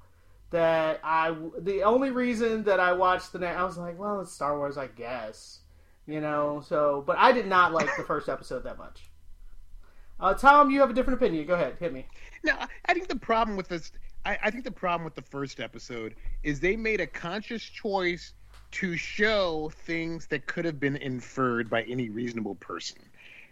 [0.51, 1.35] that I.
[1.59, 4.77] The only reason that I watched the next, I was like, well, it's Star Wars,
[4.77, 5.59] I guess.
[6.07, 9.11] You know, so but I did not like the first episode that much.
[10.19, 11.47] Uh, Tom, you have a different opinion.
[11.47, 12.05] Go ahead, hit me.
[12.43, 12.55] No,
[12.85, 13.91] I think the problem with this,
[14.23, 18.33] I, I think the problem with the first episode is they made a conscious choice
[18.71, 22.99] to show things that could have been inferred by any reasonable person.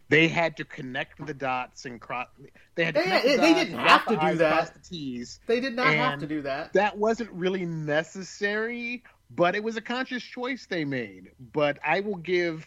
[0.09, 2.27] They had to connect the dots and cross.
[2.75, 4.73] They had to They- connect the they didn't have to do that.
[4.73, 5.39] the T's.
[5.45, 6.73] They did not have to do that.
[6.73, 11.31] That wasn't really necessary, but it was a conscious choice they made.
[11.53, 12.65] But I will give,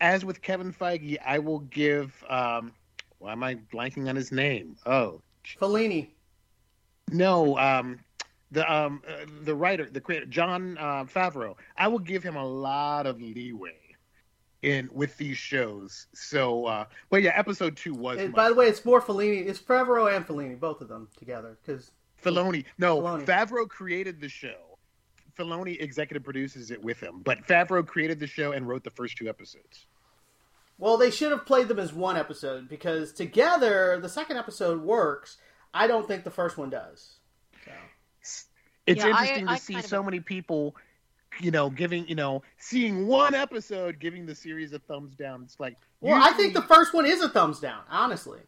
[0.00, 2.12] as with Kevin Feige, I will give.
[2.28, 2.72] Um,
[3.18, 4.76] why am I blanking on his name?
[4.86, 5.20] Oh,
[5.60, 6.10] Fellini.
[7.10, 7.98] no, um,
[8.52, 11.56] the um, uh, the writer, the creator, Jon uh, Favreau.
[11.76, 13.74] I will give him a lot of leeway
[14.62, 16.06] in with these shows.
[16.12, 19.46] So, uh, but yeah, episode two was And by the way, it's more Fellini.
[19.46, 21.56] It's Favreau and Fellini, both of them together.
[21.64, 21.90] Because
[22.22, 22.64] Filoni.
[22.78, 23.24] No, Filoni.
[23.24, 24.56] Favreau created the show.
[25.38, 29.16] Filoni executive produces it with him, but Favreau created the show and wrote the first
[29.16, 29.86] two episodes.
[30.76, 35.38] well, they should have played them as one episode because together the second episode works.
[35.72, 37.18] I don't think the first one does.
[37.64, 37.70] So.
[38.86, 40.74] It's Yeah, interesting I to see kind of so many people,
[41.38, 45.42] you know, giving, you know, seeing one episode, giving the series a thumbs down.
[45.42, 47.82] It's like, Well, I think the first one is a thumbs down.
[47.90, 48.40] Honestly,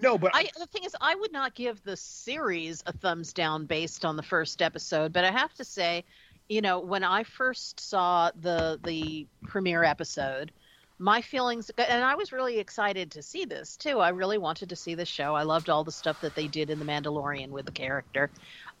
[0.00, 3.66] no, but I, the thing is, I would not give the series a thumbs down
[3.66, 6.04] based on the first episode, but I have to say,
[6.48, 10.50] you know, when I first saw the the premiere episode,
[10.98, 13.98] my feelings, and I was really excited to see this too.
[13.98, 15.34] I really wanted to see the show.
[15.34, 18.30] I loved all the stuff that they did in the Mandalorian with the character.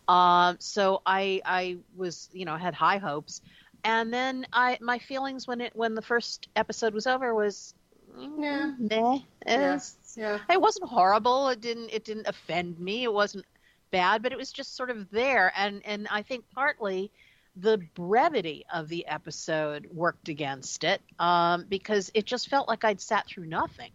[0.08, 3.40] Um, so I I was you know had high hopes,
[3.84, 7.74] and then I my feelings when it when the first episode was over was.
[8.18, 8.72] Yeah.
[8.78, 9.18] Meh.
[9.46, 9.74] Yeah.
[9.74, 10.38] It's- yeah.
[10.50, 13.46] it wasn't horrible it didn't it didn't offend me it wasn't
[13.90, 17.10] bad but it was just sort of there and and i think partly
[17.56, 23.00] the brevity of the episode worked against it um, because it just felt like i'd
[23.00, 23.90] sat through nothing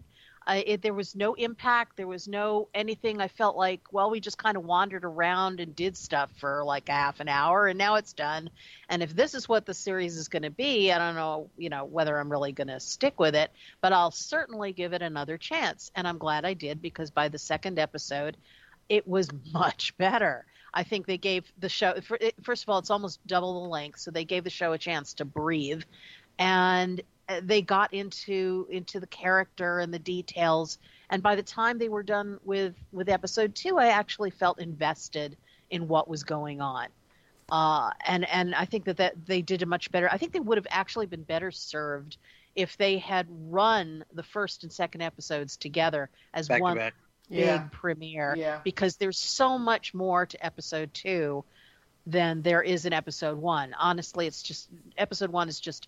[0.50, 4.38] It, there was no impact there was no anything i felt like well we just
[4.38, 7.96] kind of wandered around and did stuff for like a half an hour and now
[7.96, 8.50] it's done
[8.88, 11.70] and if this is what the series is going to be i don't know you
[11.70, 15.38] know whether i'm really going to stick with it but I'll certainly give it another
[15.38, 15.92] chance.
[15.96, 18.38] And I'm glad I did because by the second episode,
[18.90, 20.46] it was much better.
[20.74, 21.96] I think they gave the show,
[22.44, 24.00] first of all, it's almost double the length.
[24.00, 25.84] So they gave the show a chance to breathe.
[26.38, 27.02] And
[27.42, 30.78] they got into into the character and the details
[31.10, 35.38] and by the time they were done with with episode 2 I actually felt invested
[35.70, 36.88] in what was going on
[37.50, 40.10] uh, and and I think that, that they did a much better.
[40.12, 42.18] I think they would have actually been better served
[42.56, 46.94] if they had run the first and second episodes together as back one to back.
[47.30, 47.68] big Yeah.
[47.72, 48.36] premiere.
[48.36, 48.60] Yeah.
[48.64, 51.46] Because there's so much more to episode two
[52.06, 53.74] than there is in episode one.
[53.80, 55.88] Honestly, it's just episode one is just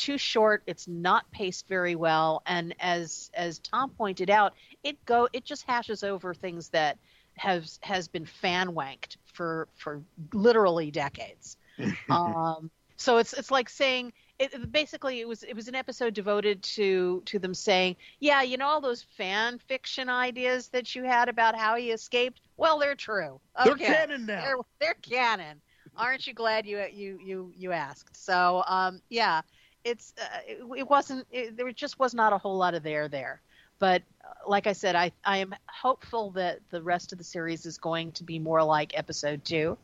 [0.00, 0.62] too short.
[0.66, 5.64] It's not paced very well, and as as Tom pointed out, it go it just
[5.66, 6.98] hashes over things that
[7.36, 11.56] has has been fan wanked for for literally decades.
[12.10, 16.62] um, so it's it's like saying it, basically it was it was an episode devoted
[16.62, 21.28] to to them saying, yeah, you know all those fan fiction ideas that you had
[21.28, 22.40] about how he escaped.
[22.56, 23.40] Well, they're true.
[23.64, 24.40] They're canon now.
[24.42, 25.60] They're, they're canon.
[25.96, 28.16] Aren't you glad you you you you asked?
[28.16, 29.42] So um, yeah,
[29.84, 33.08] it's uh, it, it wasn't it, there just was not a whole lot of there
[33.08, 33.40] there.
[33.78, 37.66] But uh, like I said, I I am hopeful that the rest of the series
[37.66, 39.78] is going to be more like episode two,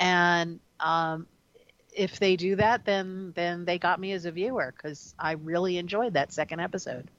[0.00, 1.26] and um,
[1.94, 5.78] if they do that, then then they got me as a viewer because I really
[5.78, 7.10] enjoyed that second episode.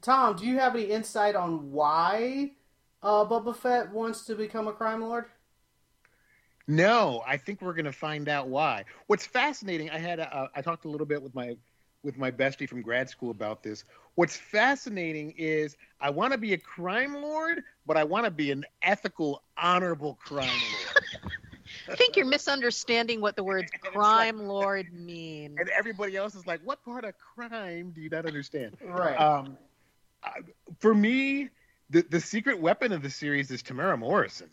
[0.00, 2.52] Tom, do you have any insight on why
[3.02, 5.26] uh, Boba Fett wants to become a crime lord?
[6.70, 8.84] No, I think we're going to find out why.
[9.08, 11.56] What's fascinating, I had a, I talked a little bit with my
[12.04, 13.84] with my bestie from grad school about this.
[14.14, 18.52] What's fascinating is I want to be a crime lord, but I want to be
[18.52, 21.34] an ethical, honorable crime lord.
[21.90, 25.56] I think you're misunderstanding what the words crime lord mean.
[25.58, 29.16] and everybody else is like, "What part of crime do you not understand?" Right.
[29.16, 29.58] Um,
[30.78, 31.48] for me,
[31.90, 34.50] the the secret weapon of the series is Temuera Morrison.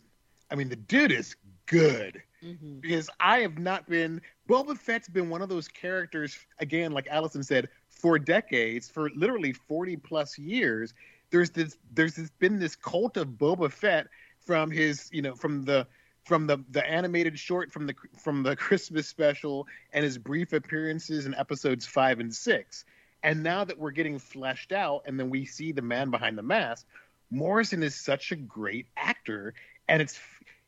[0.50, 1.36] I mean, the dude is
[1.68, 2.80] good Mhm.
[2.80, 4.20] because I have not been.
[4.48, 9.52] Boba Fett's been one of those characters again, like Allison said, for decades, for literally
[9.52, 10.94] forty plus years.
[11.30, 14.08] There's this, there's this, been this cult of Boba Fett
[14.40, 15.86] from his, you know, from the
[16.24, 21.26] from the the animated short from the from the Christmas special and his brief appearances
[21.26, 22.84] in episodes five and six.
[23.22, 26.42] And now that we're getting fleshed out, and then we see the man behind the
[26.42, 26.86] mask,
[27.30, 29.54] Morrison is such a great actor,
[29.88, 30.18] and it's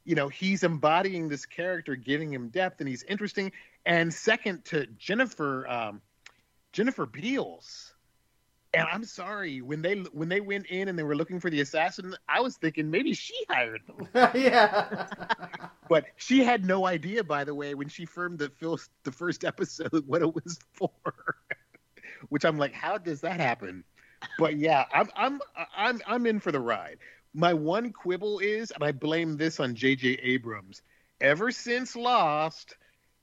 [0.04, 3.52] you know he's embodying this character, giving him depth, and he's interesting.
[3.86, 6.00] And second to Jennifer um,
[6.72, 7.94] Jennifer Beals,
[8.72, 11.60] and I'm sorry when they when they went in and they were looking for the
[11.60, 15.06] assassin, I was thinking maybe she hired them, yeah.
[15.88, 19.44] but she had no idea, by the way, when she filmed the fil- the first
[19.44, 20.90] episode what it was for.
[22.28, 23.82] Which I'm like, how does that happen?
[24.38, 25.40] But yeah, I'm I'm
[25.76, 26.98] I'm I'm in for the ride.
[27.32, 30.18] My one quibble is, and I blame this on J.J.
[30.22, 30.82] Abrams.
[31.20, 32.76] Ever since Lost,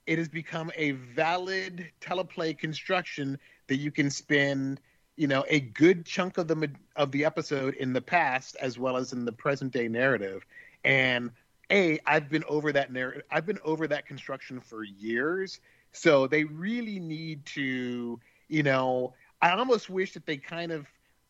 [0.06, 3.38] it has become a valid teleplay construction
[3.68, 4.80] that you can spend,
[5.18, 8.96] you know, a good chunk of the of the episode in the past as well
[8.96, 10.46] as in the present day narrative.
[10.86, 11.32] And
[11.70, 13.24] a, I've been over that narrative.
[13.30, 15.60] I've been over that construction for years.
[15.92, 20.88] So they really need to, you know, I almost wish that they kind of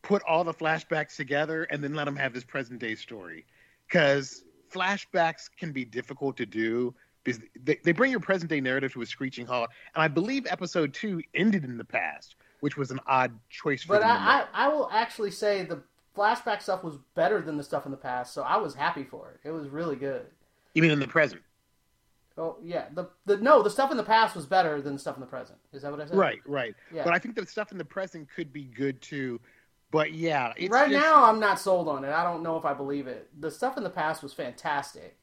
[0.07, 3.45] put all the flashbacks together and then let them have this present day story
[3.87, 6.95] because flashbacks can be difficult to do
[7.25, 10.47] because they, they bring your present day narrative to a screeching halt and i believe
[10.49, 14.45] episode two ended in the past which was an odd choice for But I.
[14.53, 15.83] I, I will actually say the
[16.15, 19.29] flashback stuff was better than the stuff in the past, so I was happy for
[19.31, 19.47] it.
[19.47, 20.25] It was really good.
[20.73, 21.41] mean in the present
[22.39, 25.15] Oh yeah, the the no, the stuff in the past was better than the stuff
[25.17, 25.57] in the present.
[25.73, 26.15] Is that what I said?
[26.15, 27.03] right right Yeah.
[27.03, 29.39] but i think the stuff in the present could be good too
[29.91, 32.11] but yeah it's right just- now, I'm not sold on it.
[32.11, 33.29] I don't know if I believe it.
[33.39, 35.17] The stuff in the past was fantastic,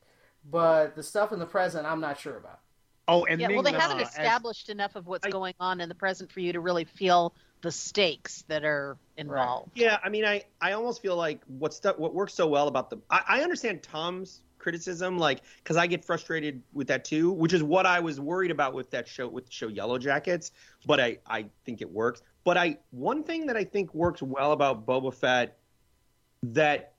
[0.51, 2.61] but the stuff in the present, I'm not sure about.
[3.09, 5.55] oh and Yeah, well, they Ming-Na haven't uh, as- established enough of what's I- going
[5.61, 9.71] on in the present for you to really feel the stakes that are involved.
[9.75, 12.91] Yeah, I mean, I, I almost feel like what stuff what works so well about
[12.91, 17.53] the I, I understand Tom's criticism, like because I get frustrated with that too, which
[17.55, 20.51] is what I was worried about with that show with the show Yellowjackets.
[20.87, 22.21] But I I think it works.
[22.45, 25.59] But I one thing that I think works well about Boba Fett
[26.43, 26.95] that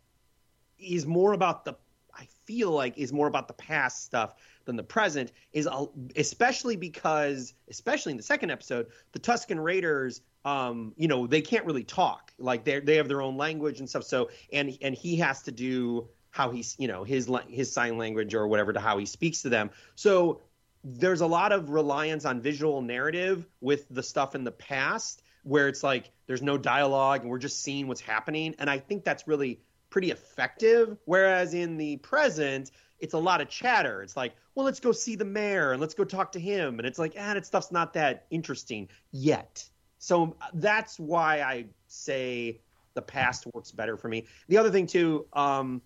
[0.80, 1.76] is more about the
[2.14, 4.36] I feel like is more about the past stuff
[4.66, 5.70] than the present is
[6.16, 11.66] especially because especially in the second episode the Tusken Raiders um you know they can't
[11.66, 12.34] really talk.
[12.40, 14.04] Like they they have their own language and stuff.
[14.04, 18.34] So and and he has to do how he's you know his his sign language
[18.34, 19.70] or whatever to how he speaks to them.
[19.94, 20.42] So
[20.84, 25.68] there's a lot of reliance on visual narrative with the stuff in the past where
[25.68, 28.56] it's like there's no dialogue and we're just seeing what's happening.
[28.60, 30.98] And i think that's really pretty effective.
[31.06, 34.02] Whereas in the present it's a lot of chatter.
[34.02, 36.80] It's like well let's go see the mayor and let's go talk to him.
[36.80, 39.64] And it's like ah that stuff's not that interesting yet.
[40.00, 42.62] So that's why i say
[42.96, 44.26] the past works better for me.
[44.48, 45.82] The other thing too um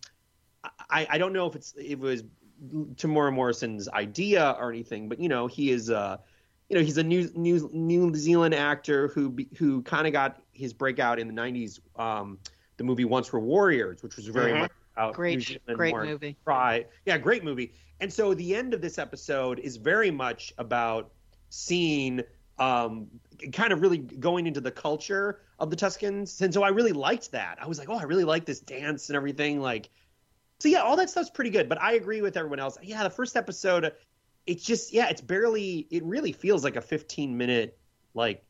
[0.89, 2.23] I, I don't know if it's if it was
[2.95, 6.17] Temuera Morrison's idea or anything, but you know he is uh
[6.69, 10.73] you know he's a New New New Zealand actor who who kind of got his
[10.73, 11.79] breakout in the '90s.
[11.95, 12.39] Um,
[12.77, 14.59] the movie Once Were Warriors, which was very Mhm.
[14.59, 16.37] much about Great- New Zealand great movie.
[16.45, 16.87] Pride.
[17.05, 17.73] Yeah, great movie.
[17.99, 21.11] And so the end of this episode is very much about
[21.49, 22.21] seeing
[22.57, 23.07] um,
[23.53, 26.41] kind of really going into the culture of the Tuskens.
[26.41, 27.57] And so I really liked that.
[27.61, 29.61] I was like, oh, I really like this dance and everything.
[29.61, 29.89] Like,
[30.59, 31.69] so yeah, all that stuff's pretty good.
[31.69, 32.77] But I agree with everyone else.
[32.83, 33.93] Yeah, the first episode,
[34.49, 35.87] it's just yeah, it's barely.
[35.91, 37.77] It really feels like a 15 minute
[38.13, 38.43] like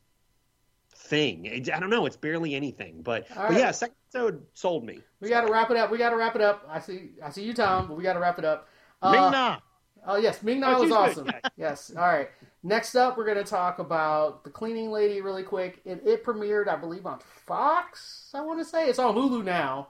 [0.94, 1.44] thing.
[1.44, 2.06] It, I don't know.
[2.06, 3.02] It's barely anything.
[3.02, 3.58] But All but right.
[3.58, 5.00] yeah, second episode sold me.
[5.20, 5.90] We got to wrap it up.
[5.90, 6.66] We got to wrap it up.
[6.68, 7.10] I see.
[7.22, 8.68] I see you, Tom, but we got to wrap it up.
[9.02, 9.58] Uh, Ming-Na.
[10.06, 11.30] Oh yes, Ming Na Oh, was awesome.
[11.56, 11.92] yes.
[11.94, 12.30] All right.
[12.62, 15.80] Next up, we're going to talk about the cleaning lady really quick.
[15.84, 18.30] It, it premiered, I believe, on Fox.
[18.34, 19.88] I want to say it's on Hulu now.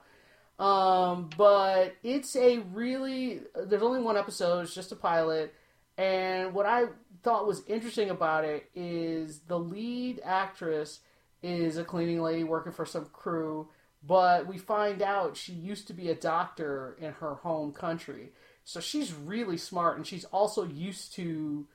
[0.58, 4.60] Um, but it's a really there's only one episode.
[4.60, 5.54] It's just a pilot.
[6.00, 6.86] And what I
[7.22, 11.00] thought was interesting about it is the lead actress
[11.42, 13.68] is a cleaning lady working for some crew,
[14.02, 18.30] but we find out she used to be a doctor in her home country.
[18.64, 21.66] So she's really smart, and she's also used to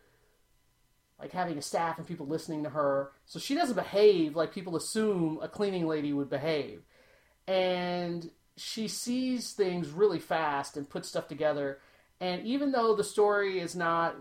[1.19, 3.11] like having a staff and people listening to her.
[3.27, 6.81] So she doesn't behave like people assume a cleaning lady would behave.
[7.47, 11.79] And she sees things really fast and puts stuff together.
[12.21, 14.15] And even though the story is not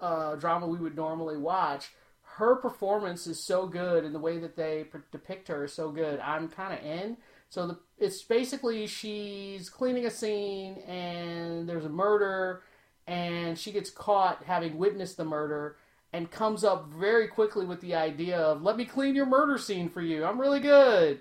[0.00, 1.90] a drama we would normally watch,
[2.22, 6.20] her performance is so good and the way that they depict her is so good.
[6.20, 7.16] I'm kind of in.
[7.48, 12.62] So the, it's basically she's cleaning a scene and there's a murder
[13.06, 15.76] and she gets caught having witnessed the murder
[16.12, 19.88] and comes up very quickly with the idea of let me clean your murder scene
[19.88, 20.24] for you.
[20.24, 21.20] I'm really good.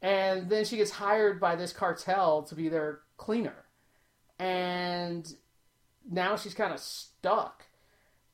[0.00, 3.64] And then she gets hired by this cartel to be their cleaner.
[4.38, 5.32] And
[6.10, 7.64] now she's kind of stuck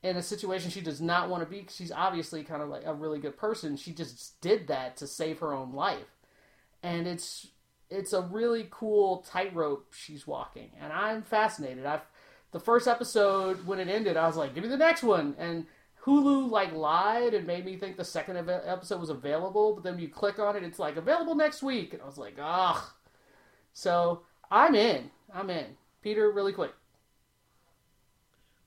[0.02, 1.66] in a situation she does not want to be.
[1.68, 3.76] She's obviously kind of like a really good person.
[3.76, 6.16] She just did that to save her own life.
[6.82, 7.48] And it's
[7.90, 10.70] it's a really cool tightrope she's walking.
[10.80, 11.86] And I'm fascinated.
[11.86, 12.02] I've
[12.52, 15.66] the first episode when it ended, I was like, "Give me the next one." And
[16.08, 20.08] Hulu like lied and made me think the second episode was available, but then you
[20.08, 22.82] click on it, it's like available next week, and I was like, ugh.
[23.74, 25.10] So I'm in.
[25.32, 25.76] I'm in.
[26.00, 26.72] Peter, really quick.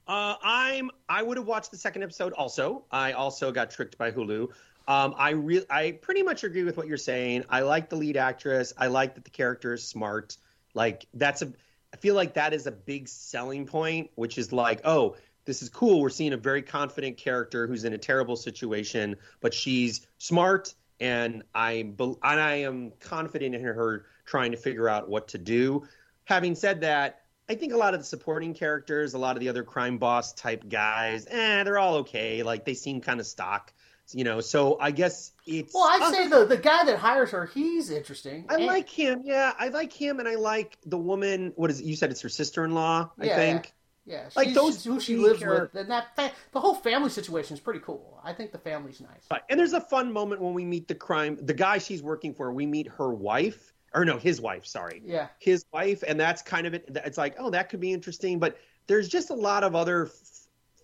[0.08, 0.92] Uh, I'm.
[1.08, 2.34] I would have watched the second episode.
[2.34, 4.50] Also, I also got tricked by Hulu.
[4.88, 7.46] Um, I re- I pretty much agree with what you're saying.
[7.50, 8.74] I like the lead actress.
[8.78, 10.38] I like that the character is smart.
[10.74, 11.54] Like that's a.
[11.94, 15.70] I feel like that is a big selling point, which is like, oh, this is
[15.70, 16.02] cool.
[16.02, 21.44] We're seeing a very confident character who's in a terrible situation, but she's smart, and
[21.54, 25.88] I and I am confident in her trying to figure out what to do.
[26.26, 27.21] Having said that,
[27.52, 30.32] I think a lot of the supporting characters, a lot of the other crime boss
[30.32, 32.44] type guys, eh, they're all okay.
[32.44, 33.74] Like they seem kind of stock,
[34.14, 34.40] you know.
[34.40, 35.74] So I guess it's.
[35.74, 38.46] Well, I'd say the the guy that hires her, he's interesting.
[38.48, 38.66] I and...
[38.68, 39.24] like him.
[39.26, 41.52] Yeah, I like him, and I like the woman.
[41.58, 41.86] What is it?
[41.88, 43.12] You said it's her sister in law.
[43.20, 43.74] I yeah, think.
[44.06, 47.60] Yeah, like those who she lives with, and that fa- the whole family situation is
[47.60, 48.18] pretty cool.
[48.24, 49.28] I think the family's nice.
[49.30, 49.42] Right.
[49.50, 52.52] And there's a fun moment when we meet the crime, the guy she's working for.
[52.52, 54.66] We meet her wife, or no, his wife.
[54.66, 55.02] Sorry.
[55.06, 55.28] Yeah.
[55.40, 56.90] His wife, and that's kind of it.
[57.06, 60.14] It's like, oh, that could be interesting, but there's just a lot of other f-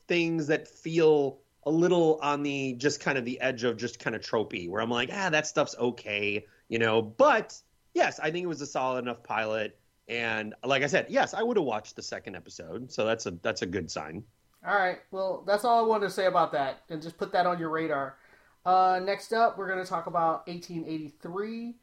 [0.08, 4.16] things that feel a little on the just kind of the edge of just kind
[4.16, 7.02] of tropey, where I'm like, ah, that stuff's okay, you know.
[7.02, 7.60] But
[7.94, 9.78] yes, I think it was a solid enough pilot
[10.08, 13.32] and like I said, yes, I would have watched the second episode, so that's a
[13.32, 14.24] that's a good sign.
[14.66, 17.46] All right, well, that's all I wanted to say about that, and just put that
[17.46, 18.18] on your radar.
[18.66, 21.76] Uh, next up, we're going to talk about 1883.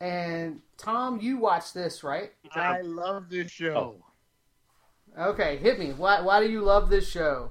[0.00, 2.32] And Tom, you watch this, right?
[2.52, 3.48] I love this oh.
[3.48, 3.94] show.
[5.18, 5.28] Oh.
[5.30, 5.92] Okay, hit me.
[5.92, 7.50] Why why do you love this show?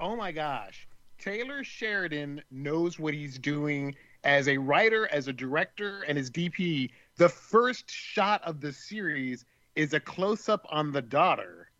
[0.00, 0.88] Oh my gosh.
[1.18, 6.90] Taylor Sheridan knows what he's doing as a writer, as a director, and as DP
[7.16, 9.44] the first shot of the series
[9.76, 11.70] is a close up on the daughter,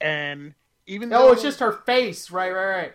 [0.00, 0.54] and
[0.86, 2.92] even oh, though it's just her face, right, right, right.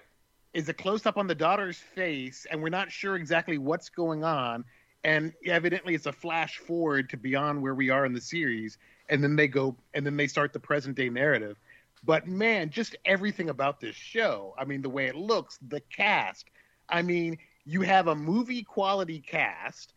[0.53, 4.23] Is a close up on the daughter's face, and we're not sure exactly what's going
[4.23, 4.65] on.
[5.03, 8.77] And evidently, it's a flash forward to beyond where we are in the series,
[9.09, 11.57] and then they go, and then they start the present day narrative.
[12.05, 14.55] But man, just everything about this show.
[14.57, 16.49] I mean, the way it looks, the cast.
[16.89, 19.93] I mean, you have a movie quality cast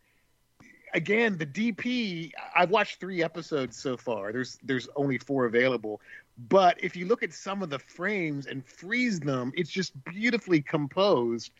[0.93, 2.31] again, the DP.
[2.55, 4.31] I've watched three episodes so far.
[4.31, 6.01] There's there's only four available,
[6.49, 10.61] but if you look at some of the frames and freeze them, it's just beautifully
[10.61, 11.51] composed,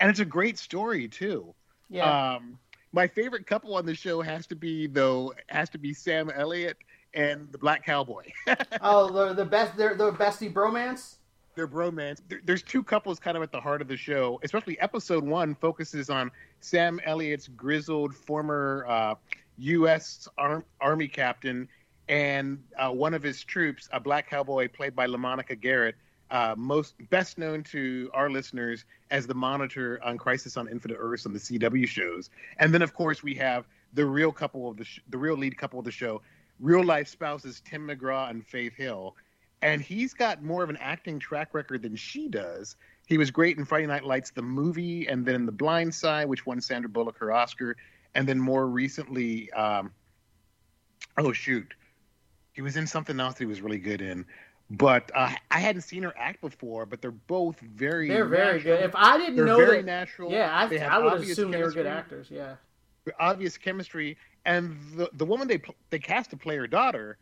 [0.00, 1.54] and it's a great story too.
[1.88, 2.34] Yeah.
[2.36, 2.58] Um,
[2.96, 6.78] my favorite couple on the show has to be though has to be Sam Elliott
[7.14, 8.24] and the Black Cowboy.
[8.80, 9.76] oh, the the best.
[9.76, 11.16] They're the bestie bromance
[11.54, 12.20] their bromance.
[12.44, 14.38] there's two couples kind of at the heart of the show.
[14.44, 16.30] Especially episode one focuses on
[16.60, 19.14] Sam Elliott's grizzled former uh,
[19.58, 20.28] U.S.
[20.36, 21.66] Ar- Army captain
[22.08, 25.96] and uh, one of his troops, a black cowboy played by LaMonica Garrett,
[26.30, 31.26] uh, most best known to our listeners as the monitor on Crisis on Infinite Earths
[31.26, 32.30] on the CW shows.
[32.58, 35.56] And then, of course, we have the real couple of the sh- the real lead
[35.56, 36.22] couple of the show,
[36.60, 39.14] real life spouses Tim McGraw and Faith Hill
[39.62, 42.76] and he's got more of an acting track record than she does.
[43.06, 46.28] He was great in Friday Night Lights, the movie, and then in The Blind Side,
[46.28, 47.76] which won Sandra Bullock her Oscar,
[48.14, 49.92] and then more recently, um,
[51.16, 51.74] oh shoot,
[52.52, 54.24] he was in something else that he was really good in.
[54.68, 56.86] But uh, I hadn't seen her act before.
[56.86, 58.82] But they're both very they're very good.
[58.82, 61.70] If I didn't they're know very that, natural, yeah, I, I would assume they were
[61.70, 62.28] good actors.
[62.30, 62.56] Yeah,
[63.18, 65.60] obvious chemistry, and the the woman they
[65.90, 67.18] they cast to play her daughter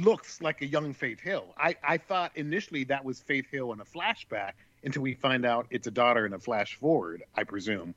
[0.00, 1.54] looks like a young Faith Hill.
[1.56, 4.52] I, I thought initially that was Faith Hill in a flashback
[4.82, 7.94] until we find out it's a daughter in a flash forward, I presume.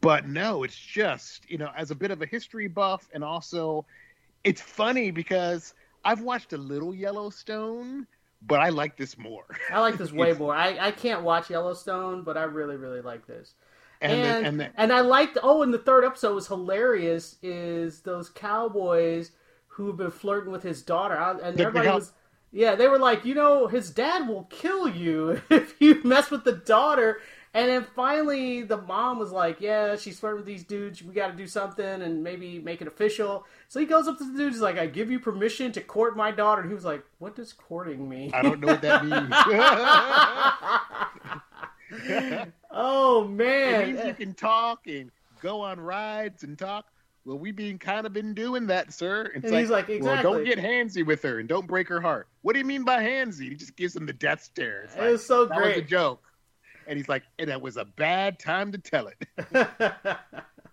[0.00, 3.86] But no, it's just, you know, as a bit of a history buff and also
[4.44, 5.74] it's funny because
[6.04, 8.06] I've watched a little Yellowstone,
[8.42, 9.44] but I like this more.
[9.70, 10.54] I like this way more.
[10.54, 13.54] I, I can't watch Yellowstone, but I really really like this.
[14.00, 14.12] And
[14.46, 15.38] and the- and, and I liked.
[15.42, 17.36] Oh, and the third episode was hilarious.
[17.42, 19.32] Is those cowboys
[19.66, 22.12] who've been flirting with his daughter, I- and The- the everybody was.
[22.50, 26.44] Yeah, they were like, you know, his dad will kill you if you mess with
[26.44, 27.20] the daughter.
[27.54, 31.02] And then finally, the mom was like, "Yeah, she's flirting with these dudes.
[31.02, 34.24] We got to do something and maybe make it official." So he goes up to
[34.24, 34.52] the dude.
[34.52, 37.36] He's like, "I give you permission to court my daughter." And he was like, "What
[37.36, 39.32] does courting mean?" I don't know what that means.
[42.70, 46.86] oh it man, means you can talk and go on rides and talk.
[47.24, 49.30] Well, we been kind of been doing that, sir.
[49.34, 52.26] And he's like, well, don't get handsy with her and don't break her heart.
[52.40, 53.50] What do you mean by handsy?
[53.50, 54.84] He just gives him the death stare.
[54.84, 55.88] It's it was so that was a great.
[55.88, 56.22] joke.
[56.88, 59.28] And he's like, and that was a bad time to tell it.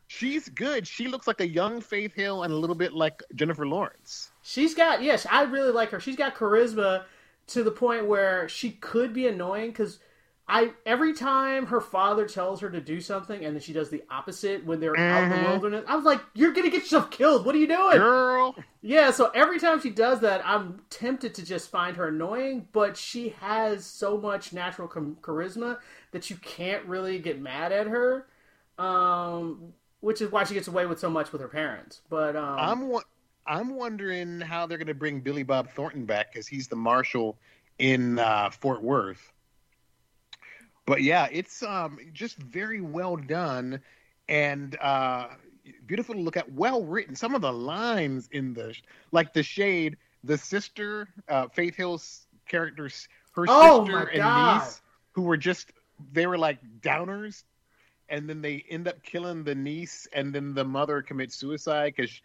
[0.08, 0.88] She's good.
[0.88, 4.32] She looks like a young Faith Hill and a little bit like Jennifer Lawrence.
[4.44, 6.00] She's got yes, I really like her.
[6.00, 7.04] She's got charisma
[7.48, 10.00] to the point where she could be annoying because
[10.48, 14.04] I every time her father tells her to do something and then she does the
[14.12, 15.50] opposite when they're out in the Mhm.
[15.50, 17.46] wilderness, I was like, "You're gonna get yourself killed.
[17.46, 18.55] What are you doing?" Girl,
[18.88, 22.96] Yeah, so every time she does that, I'm tempted to just find her annoying, but
[22.96, 25.80] she has so much natural charisma
[26.12, 28.28] that you can't really get mad at her.
[28.78, 32.02] Um, which is why she gets away with so much with her parents.
[32.12, 33.02] But um, I'm wa-
[33.48, 37.40] I'm wondering how they're going to bring Billy Bob Thornton back because he's the marshal
[37.80, 39.34] in uh, Fort Worth.
[40.86, 43.82] But yeah, it's um, just very well done
[44.30, 45.30] and uh,
[45.86, 46.52] beautiful to look at.
[46.52, 47.16] Well written.
[47.16, 48.76] Some of the lines in the
[49.12, 54.56] like the shade, the sister, uh, Faith Hill's characters, her Oh, sister and God.
[54.56, 54.82] niece,
[55.14, 55.72] who were just
[56.12, 57.44] they were like downers
[58.10, 62.22] and then they end up killing the niece and then the mother commits suicide because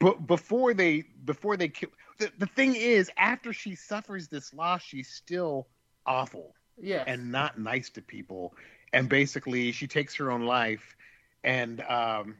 [0.00, 4.82] but before they before they kill the, the thing is after she suffers this loss
[4.82, 5.66] she's still
[6.06, 8.54] awful yeah, and not nice to people
[8.92, 10.96] and basically she takes her own life
[11.44, 12.36] and um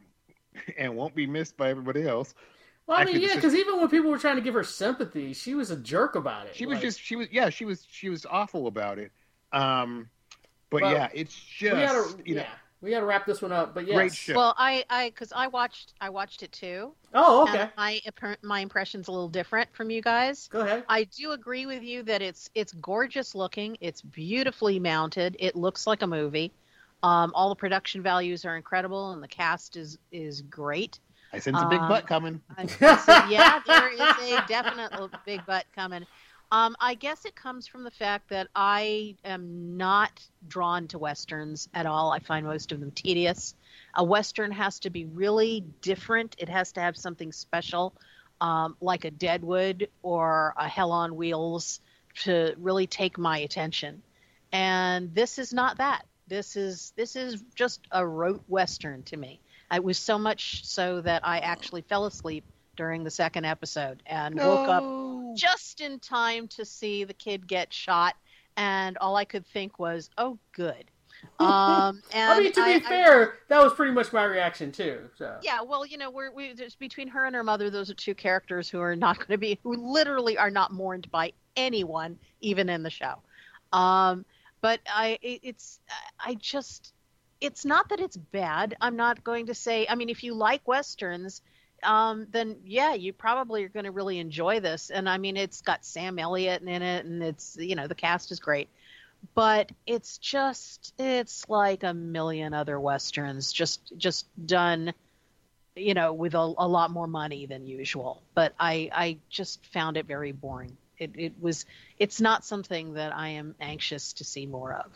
[0.78, 2.34] and won't be missed by everybody else
[2.86, 5.34] well, I mean, yeah, the because even when people were trying to give her sympathy,
[5.34, 6.56] she was a jerk about it.
[6.56, 9.12] she was just she was yeah she was she was awful about it
[9.52, 10.08] um
[10.70, 12.48] but Well, yeah it's just we gotta, you know yeah,
[12.80, 13.74] we gotta wrap this one up.
[13.74, 13.96] But yes.
[13.96, 14.34] Great show.
[14.36, 16.92] Well, I, I, because I watched, I watched it too.
[17.12, 17.62] Oh, okay.
[17.62, 18.00] And my
[18.42, 20.48] my impression's a little different from you guys.
[20.48, 20.84] Go ahead.
[20.88, 23.76] I do agree with you that it's it's gorgeous looking.
[23.80, 25.36] It's beautifully mounted.
[25.40, 26.52] It looks like a movie.
[27.02, 30.98] Um, all the production values are incredible, and the cast is is great.
[31.32, 32.40] i sense a big um, butt coming
[32.78, 34.92] yeah, there is a definite
[35.24, 36.06] big butt coming.
[36.50, 41.68] Um, I guess it comes from the fact that I am not drawn to westerns
[41.74, 42.10] at all.
[42.10, 43.54] I find most of them tedious.
[43.94, 46.36] A western has to be really different.
[46.38, 47.94] It has to have something special,
[48.40, 51.80] um, like a Deadwood or a Hell on Wheels,
[52.22, 54.02] to really take my attention.
[54.50, 56.06] And this is not that.
[56.28, 59.40] This is this is just a rote western to me.
[59.72, 62.44] It was so much so that I actually fell asleep
[62.76, 67.72] during the second episode and woke up just in time to see the kid get
[67.72, 68.14] shot.
[68.56, 70.84] And all I could think was, "Oh, good."
[71.40, 74.70] Um, and I mean, to be I- I- fair, that was pretty much my reaction
[74.70, 75.10] too.
[75.16, 77.70] So yeah, well, you know, we're we just between her and her mother.
[77.70, 81.10] Those are two characters who are not going to be, who literally are not mourned
[81.10, 83.16] by anyone, even in the show.
[83.72, 84.24] Um,
[84.60, 85.80] but I, it's,
[86.18, 86.92] I just,
[87.40, 88.76] it's not that it's bad.
[88.80, 89.86] I'm not going to say.
[89.88, 91.42] I mean, if you like westerns,
[91.82, 94.90] um, then yeah, you probably are going to really enjoy this.
[94.90, 98.32] And I mean, it's got Sam Elliott in it, and it's you know the cast
[98.32, 98.68] is great
[99.34, 104.92] but it's just it's like a million other westerns just just done
[105.74, 109.96] you know with a, a lot more money than usual but i i just found
[109.96, 111.64] it very boring it, it was
[111.98, 114.86] it's not something that i am anxious to see more of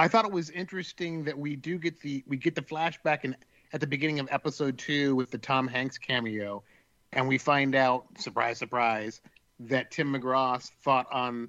[0.00, 3.34] I thought it was interesting that we do get the we get the flashback in
[3.72, 6.62] at the beginning of episode two with the Tom Hanks cameo,
[7.12, 9.20] and we find out, surprise, surprise,
[9.58, 11.48] that Tim McGraw fought on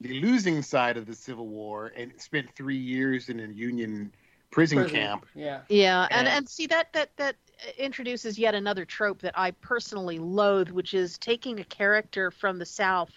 [0.00, 4.12] the losing side of the Civil War and spent three years in a Union
[4.52, 4.96] prison, Prison.
[4.96, 5.26] camp.
[5.34, 5.62] Yeah.
[5.68, 7.34] Yeah, and And- and see that that that
[7.76, 12.66] introduces yet another trope that I personally loathe, which is taking a character from the
[12.66, 13.10] South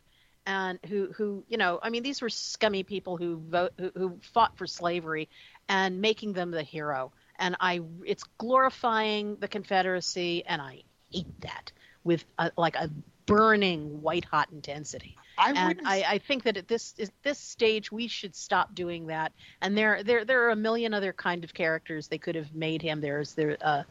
[0.45, 4.19] and who who you know, I mean, these were scummy people who vote who, who
[4.33, 5.29] fought for slavery
[5.69, 7.11] and making them the hero.
[7.37, 11.71] And I, it's glorifying the Confederacy, and I hate that
[12.03, 12.89] with a, like a
[13.25, 17.39] burning white hot intensity I and wouldn't I, I think that at this at this
[17.39, 19.31] stage we should stop doing that.
[19.61, 22.81] And there there there are a million other kind of characters they could have made
[22.81, 23.01] him.
[23.01, 23.83] There's there uh,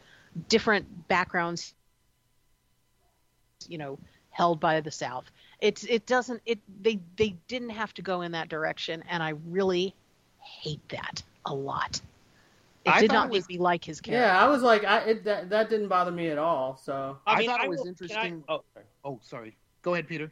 [0.49, 1.73] different backgrounds,
[3.67, 3.99] you know,
[4.29, 5.29] held by the South.
[5.59, 9.33] It's it doesn't it they they didn't have to go in that direction, and I
[9.47, 9.93] really
[10.39, 12.01] hate that a lot.
[12.83, 14.25] It I did not it make me like his character.
[14.25, 16.77] Yeah, I was like, I it, that that didn't bother me at all.
[16.83, 18.85] So I mean, thought it was will- can I- interesting- oh, sorry.
[19.03, 19.57] Oh, sorry.
[19.83, 20.31] Go ahead, Peter.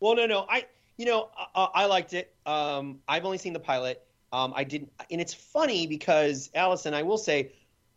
[0.00, 0.46] Well, no, no.
[0.48, 2.34] I, you know, I, I liked it.
[2.46, 4.04] Um, I've only seen the pilot.
[4.32, 7.52] Um, I didn't, and it's funny because Allison, I will say,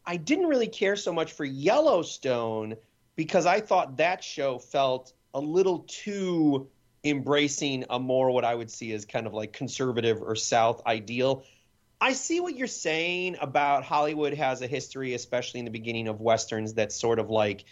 [0.06, 2.76] I didn't really care so much for Yellowstone
[3.16, 6.68] because I thought that show felt a little too
[7.04, 11.44] embracing a more what I would see as kind of like conservative or South ideal.
[12.02, 16.20] I see what you're saying about Hollywood has a history, especially in the beginning of
[16.20, 17.66] westerns, that sort of like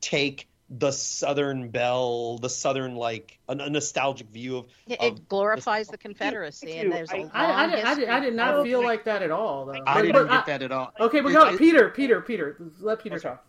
[0.00, 4.66] take the Southern belle, the Southern like a, a nostalgic view of.
[4.86, 7.84] It, of- it glorifies the Confederacy, Thank and there's a I- long I I, did,
[7.84, 9.66] I, did, I did not feel like- like that at all.
[9.66, 9.72] Though.
[9.86, 10.92] I But- didn't but get uh, that at all.
[11.00, 12.56] Okay, but It- go, it- Peter, Peter, Peter.
[12.80, 13.28] Let Peter Okay.
[13.30, 13.44] talk.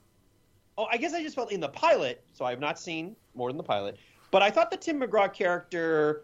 [0.77, 3.49] Oh, I guess I just felt in the pilot, so I have not seen more
[3.49, 3.97] than the pilot.
[4.31, 6.23] But I thought the Tim McGraw character,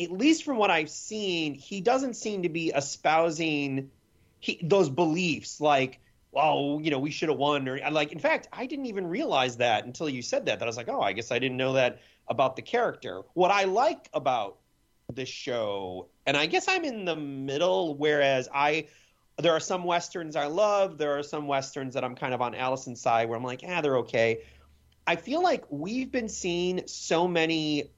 [0.00, 3.90] at least from what I've seen, he doesn't seem to be espousing
[4.40, 6.00] he, those beliefs like,
[6.34, 7.68] oh, you know, we should have won.
[7.68, 10.58] Or like, in fact, I didn't even realize that until you said that.
[10.58, 13.22] That I was like, oh, I guess I didn't know that about the character.
[13.34, 14.58] What I like about
[15.12, 18.86] this show, and I guess I'm in the middle, whereas I
[19.38, 20.98] there are some westerns I love.
[20.98, 23.80] There are some westerns that I'm kind of on Allison's side where I'm like, ah,
[23.80, 24.42] they're okay.
[25.06, 27.90] I feel like we've been seeing so many,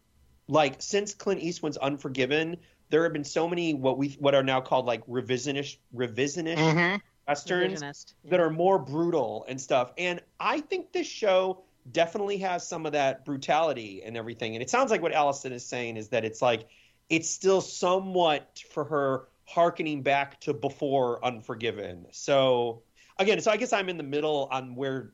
[0.49, 2.57] like since Clint Eastwood's Unforgiven,
[2.91, 7.01] there have been so many what we what are now called like revisionist revisionist Mhm.
[7.29, 8.15] Westerns Revisionist.
[8.25, 9.93] that are more brutal and stuff.
[9.99, 14.55] And I think this show definitely has some of that brutality and everything.
[14.55, 16.67] And it sounds like what Allison is saying is that it's like
[17.11, 22.07] it's still somewhat for her harkening back to before Unforgiven.
[22.13, 22.83] So
[23.19, 25.13] again, so I guess I'm in the middle on where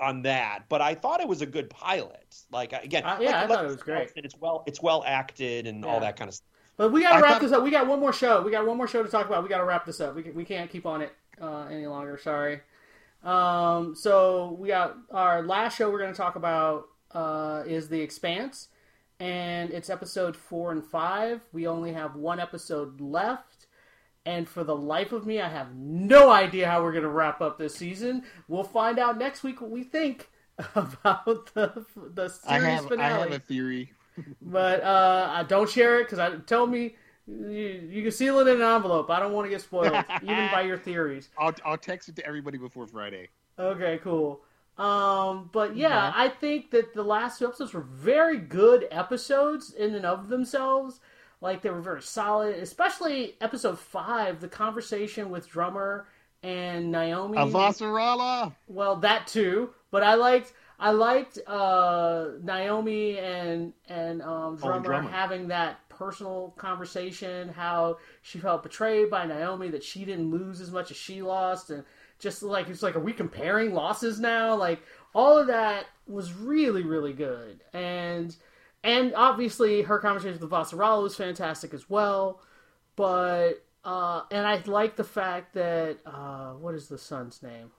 [0.00, 2.36] on that, but I thought it was a good pilot.
[2.52, 4.10] Like again, Uh, yeah, like- I thought it was great.
[4.16, 5.90] It's well, it's well acted and Yeah.
[5.90, 6.46] all that kind of stuff.
[6.78, 7.62] But we got to wrap thought- this up.
[7.62, 8.40] We got one more show.
[8.40, 9.42] We got one more show to talk about.
[9.42, 10.14] We got to wrap this up.
[10.14, 12.16] We, can, we can't keep on it uh, any longer.
[12.16, 12.60] Sorry.
[13.24, 18.00] Um, so we got our last show we're going to talk about uh, is The
[18.00, 18.68] Expanse,
[19.18, 21.40] and it's episode four and five.
[21.52, 23.66] We only have one episode left,
[24.24, 27.40] and for the life of me, I have no idea how we're going to wrap
[27.40, 28.22] up this season.
[28.46, 30.28] We'll find out next week what we think
[30.76, 31.84] about the
[32.14, 33.92] the series I have, I finale have a theory.
[34.42, 36.94] But uh, I don't share it because I tell me
[37.26, 39.10] you, you can seal it in an envelope.
[39.10, 41.28] I don't want to get spoiled, even by your theories.
[41.38, 43.28] I'll, I'll text it to everybody before Friday.
[43.58, 44.40] Okay, cool.
[44.78, 46.12] Um, but yeah, Yeah.
[46.14, 51.00] I think that the last two episodes were very good episodes in and of themselves.
[51.40, 56.06] Like they were very solid, especially episode five, the conversation with Drummer
[56.42, 57.38] and Naomi.
[57.38, 58.54] Avasarala!
[58.68, 65.10] Well, that too, but I liked I liked uh, Naomi and and um, drummer, Drummer.
[65.10, 67.48] having that personal conversation.
[67.48, 71.70] How she felt betrayed by Naomi, that she didn't lose as much as she lost,
[71.70, 71.84] and
[72.18, 74.54] just like it's like, are we comparing losses now?
[74.54, 74.80] Like
[75.14, 78.36] all of that was really really good, and
[78.84, 82.40] and obviously her conversation with Avasarala was fantastic as well.
[82.94, 87.72] But uh, and I like the fact that uh, what is the son's name?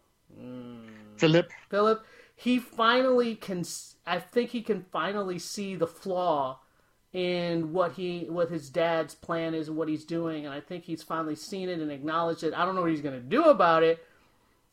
[1.17, 1.49] Philip.
[1.69, 2.03] Philip,
[2.39, 3.65] he finally can.
[4.07, 6.59] I think he can finally see the flaw
[7.11, 10.85] in what he, what his dad's plan is and what he's doing, and I think
[10.85, 12.53] he's finally seen it and acknowledged it.
[12.53, 14.05] I don't know what he's going to do about it,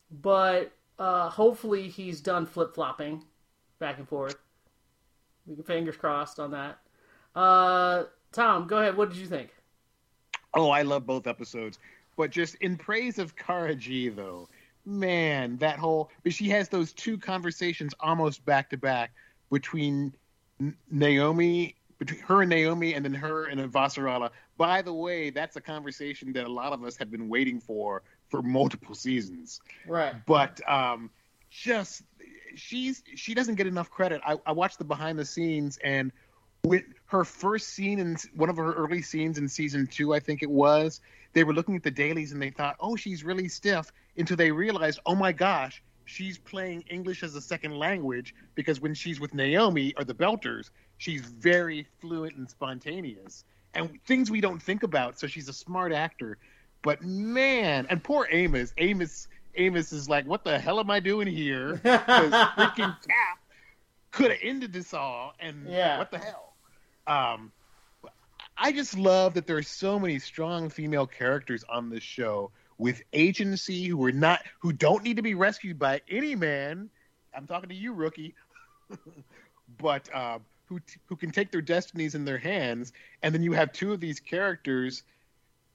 [0.09, 3.25] but uh, hopefully he's done flip flopping
[3.79, 4.37] back and forth.
[5.45, 6.79] We can fingers crossed on that.
[7.35, 8.95] Uh, Tom, go ahead.
[8.95, 9.49] What did you think?
[10.53, 11.79] Oh, I love both episodes.
[12.15, 14.47] But just in praise of Cara Gee, though,
[14.87, 16.09] man, that whole.
[16.23, 19.11] But she has those two conversations almost back to back
[19.51, 20.13] between
[20.89, 24.31] Naomi, between her and Naomi, and then her and Avasarala.
[24.57, 28.01] By the way, that's a conversation that a lot of us have been waiting for
[28.29, 29.59] for multiple seasons.
[29.85, 30.15] Right.
[30.25, 31.11] But um,
[31.49, 32.03] just
[32.55, 34.21] she's she doesn't get enough credit.
[34.25, 36.11] I, I watched the behind the scenes and
[36.63, 40.43] with her first scene in one of her early scenes in season two, I think
[40.43, 40.99] it was,
[41.37, 44.49] they were looking at the dailies and they thought, oh, she's really stiff, until they
[44.51, 49.35] realized, oh my gosh, she's playing English as a second language because when she's with
[49.35, 53.43] Naomi or the Belters, she's very fluent and spontaneous
[53.75, 55.19] and things we don't think about.
[55.19, 56.39] So she's a smart actor.
[56.81, 61.27] But man, and poor Amos, Amos, Amos is like, what the hell am I doing
[61.27, 61.73] here?
[61.83, 63.37] Because freaking Cap
[64.09, 65.99] could have ended this all, and Yeah.
[65.99, 66.55] what the hell?
[67.05, 67.51] Um,
[68.59, 73.03] I just love that there are so many strong female characters on this show with
[73.13, 76.89] agency who are not who don't need to be rescued by any man.
[77.35, 78.33] I'm talking to you, rookie.
[79.77, 83.53] but uh, who t- who can take their destinies in their hands, and then you
[83.53, 85.03] have two of these characters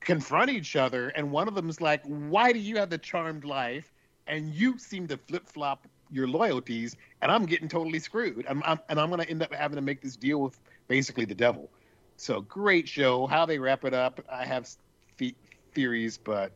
[0.00, 3.44] confront each other, and one of them is like, "Why do you have the charmed
[3.44, 3.92] life,
[4.26, 8.80] and you seem to flip flop your loyalties, and I'm getting totally screwed, I'm, I'm,
[8.88, 11.70] and I'm going to end up having to make this deal with basically the devil."
[12.22, 13.26] So great show.
[13.26, 14.68] How they wrap it up, I have
[15.18, 15.34] the-
[15.74, 16.52] theories, but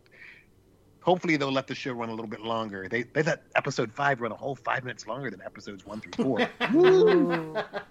[1.01, 2.87] hopefully they'll let the show run a little bit longer.
[2.89, 6.25] They they let episode five run a whole five minutes longer than episodes one through
[6.25, 6.49] four.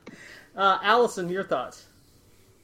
[0.56, 1.88] Uh, Allison, your thoughts?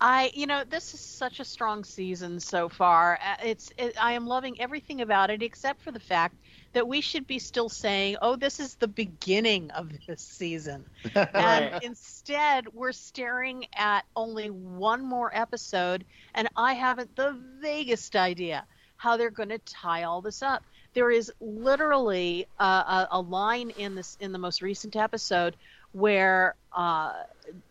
[0.01, 3.19] I, you know, this is such a strong season so far.
[3.23, 6.37] Uh, It's, it, I am loving everything about it, except for the fact
[6.73, 10.87] that we should be still saying, "Oh, this is the beginning of this season,"
[11.37, 18.67] and instead we're staring at only one more episode, and I haven't the vaguest idea
[18.97, 20.63] how they're going to tie all this up.
[20.93, 25.57] There is literally a, a, a line in this in the most recent episode
[25.91, 27.13] where uh,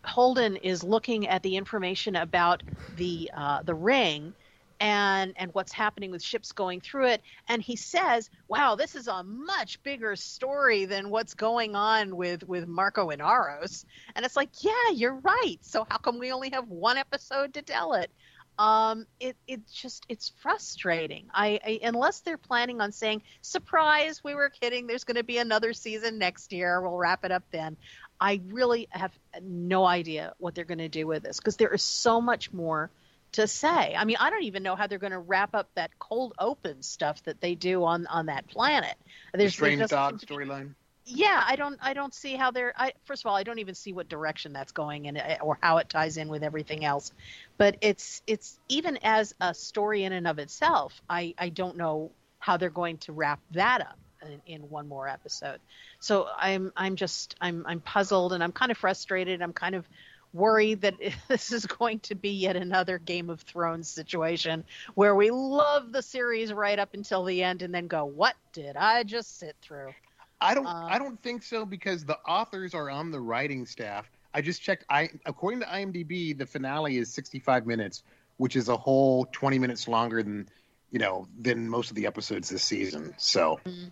[0.05, 4.35] Holden is looking at the information about the uh, the ring
[4.81, 7.21] and and what's happening with ships going through it.
[7.47, 12.43] And he says wow this is a much bigger story than what's going on with
[12.47, 13.85] with Marco Inaros.
[14.15, 15.57] And it's like yeah you're right.
[15.61, 18.11] So how come we only have one episode to tell it?
[18.57, 21.27] Um it it just it's frustrating.
[21.31, 24.87] I, I unless they're planning on saying surprise we were kidding.
[24.87, 26.81] There's going to be another season next year.
[26.81, 27.77] We'll wrap it up then
[28.21, 29.11] I really have
[29.41, 32.91] no idea what they're going to do with this because there is so much more
[33.33, 33.95] to say.
[33.95, 36.83] I mean, I don't even know how they're going to wrap up that cold open
[36.83, 38.95] stuff that they do on on that planet.
[39.31, 40.75] the There's strange dog seem to be- storyline.
[41.03, 42.73] Yeah, I don't I don't see how they're.
[42.77, 45.57] I first of all, I don't even see what direction that's going in eh, or
[45.59, 47.11] how it ties in with everything else.
[47.57, 52.11] But it's it's even as a story in and of itself, I I don't know
[52.37, 55.59] how they're going to wrap that up in, in one more episode.
[55.99, 59.41] So I'm I'm just I'm I'm puzzled and I'm kind of frustrated.
[59.41, 59.87] I'm kind of
[60.33, 60.95] worried that
[61.27, 64.63] this is going to be yet another Game of Thrones situation
[64.95, 68.75] where we love the series right up until the end and then go, "What did
[68.77, 69.93] I just sit through?"
[70.39, 70.65] I don't.
[70.65, 74.09] Uh, I don't think so because the authors are on the writing staff.
[74.33, 74.85] I just checked.
[74.89, 78.03] I according to IMDb, the finale is 65 minutes,
[78.37, 80.49] which is a whole 20 minutes longer than
[80.89, 83.13] you know than most of the episodes this season.
[83.17, 83.91] So, Mhm.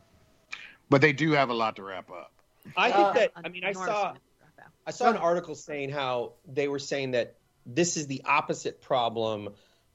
[0.89, 2.31] But they do have a lot to wrap up.
[2.75, 4.73] I Uh, think that I mean I saw amount of wrap up.
[4.85, 7.35] I saw an article saying how they were saying that
[7.65, 9.49] this is the opposite problem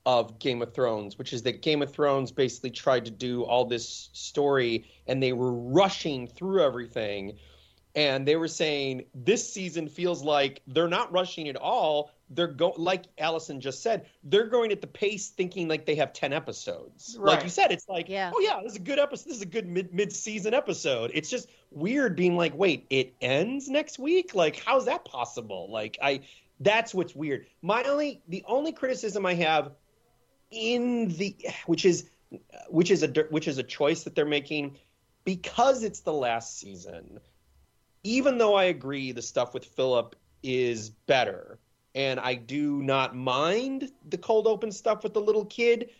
[0.06, 3.64] of Game of Thrones, which is that Game of Thrones basically tried to do all
[3.64, 7.38] this story and they were rushing through everything.
[7.96, 12.10] And they were saying this season feels like they're not rushing at all.
[12.30, 16.12] They're go like Allison just said, they're going at the pace thinking like they have
[16.12, 17.16] 10 episodes.
[17.20, 18.32] Like you said, it's like, Yeah.
[18.34, 19.28] oh yeah, this is a good episode.
[19.28, 21.12] This is a good mid mid season episode.
[21.14, 24.34] It's just weird being like, wait, it ends next week?
[24.34, 25.70] Like, how's that possible?
[25.70, 26.22] Like, I
[26.60, 27.46] that's what's weird.
[27.62, 29.72] My only the only criticism I have
[30.50, 32.08] in the which is
[32.68, 34.76] which is a which is a choice that they're making
[35.24, 37.20] because it's the last season.
[38.04, 41.58] Even though I agree the stuff with Philip is better,
[41.94, 45.90] and I do not mind the cold open stuff with the little kid,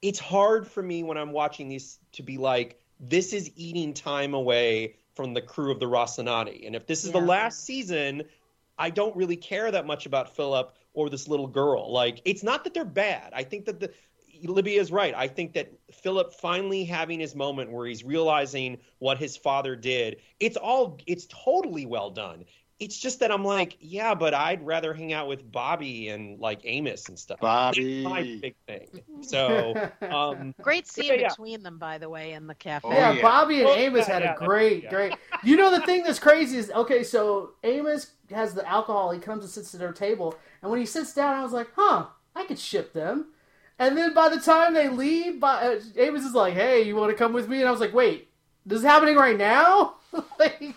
[0.00, 4.34] it's hard for me when I'm watching these to be like, this is eating time
[4.34, 6.66] away from the crew of the Rocinante.
[6.66, 8.22] And if this is the last season,
[8.78, 11.92] I don't really care that much about Philip or this little girl.
[11.92, 13.32] Like, it's not that they're bad.
[13.34, 13.92] I think that the
[14.46, 15.14] Livia is right.
[15.14, 20.16] I think that Philip finally having his moment where he's realizing what his father did,
[20.40, 22.44] it's all it's totally well done.
[22.80, 26.60] It's just that I'm like, yeah, but I'd rather hang out with Bobbie and like
[26.64, 27.38] Amos and stuff.
[27.40, 28.02] Bobbie.
[28.02, 29.02] That's my big thing.
[29.22, 31.28] So, um, Great scene Yeah, yeah.
[31.28, 32.88] between them, by the way, in the cafe.
[32.88, 33.22] Oh, yeah, yeah.
[33.22, 34.90] Bobbie and Well, Amos yeah, had yeah, a great, yeah.
[34.90, 35.14] great.
[35.44, 37.04] You know the thing that's crazy is okay.
[37.04, 39.12] So Amos has the alcohol.
[39.12, 41.68] He comes and sits at their table, and when he sits down, I was like,
[41.76, 43.28] "Huh, I could ship them."
[43.78, 47.10] And then by the time they leave, by, uh, Amos is like, "Hey, you want
[47.10, 48.28] to come with me?" And I was like, "Wait,
[48.64, 49.96] this is happening right now?"
[50.38, 50.74] like,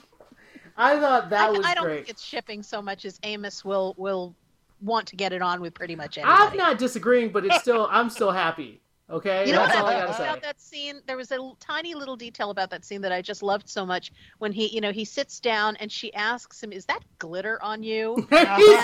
[0.76, 1.96] I thought that I, was I don't great.
[1.98, 4.36] think it's shipping so much as Amos will will
[4.82, 6.52] want to get it on with pretty much anybody.
[6.52, 8.82] I'm not disagreeing, but it's still I'm still happy.
[9.10, 10.24] Okay, You know that's what all I I loved gotta say.
[10.26, 11.02] about that scene?
[11.08, 13.86] There was a l- tiny little detail about that scene that I just loved so
[13.86, 14.12] much.
[14.40, 17.84] When he, you know, he sits down and she asks him, "Is that glitter on
[17.84, 18.30] you?" He's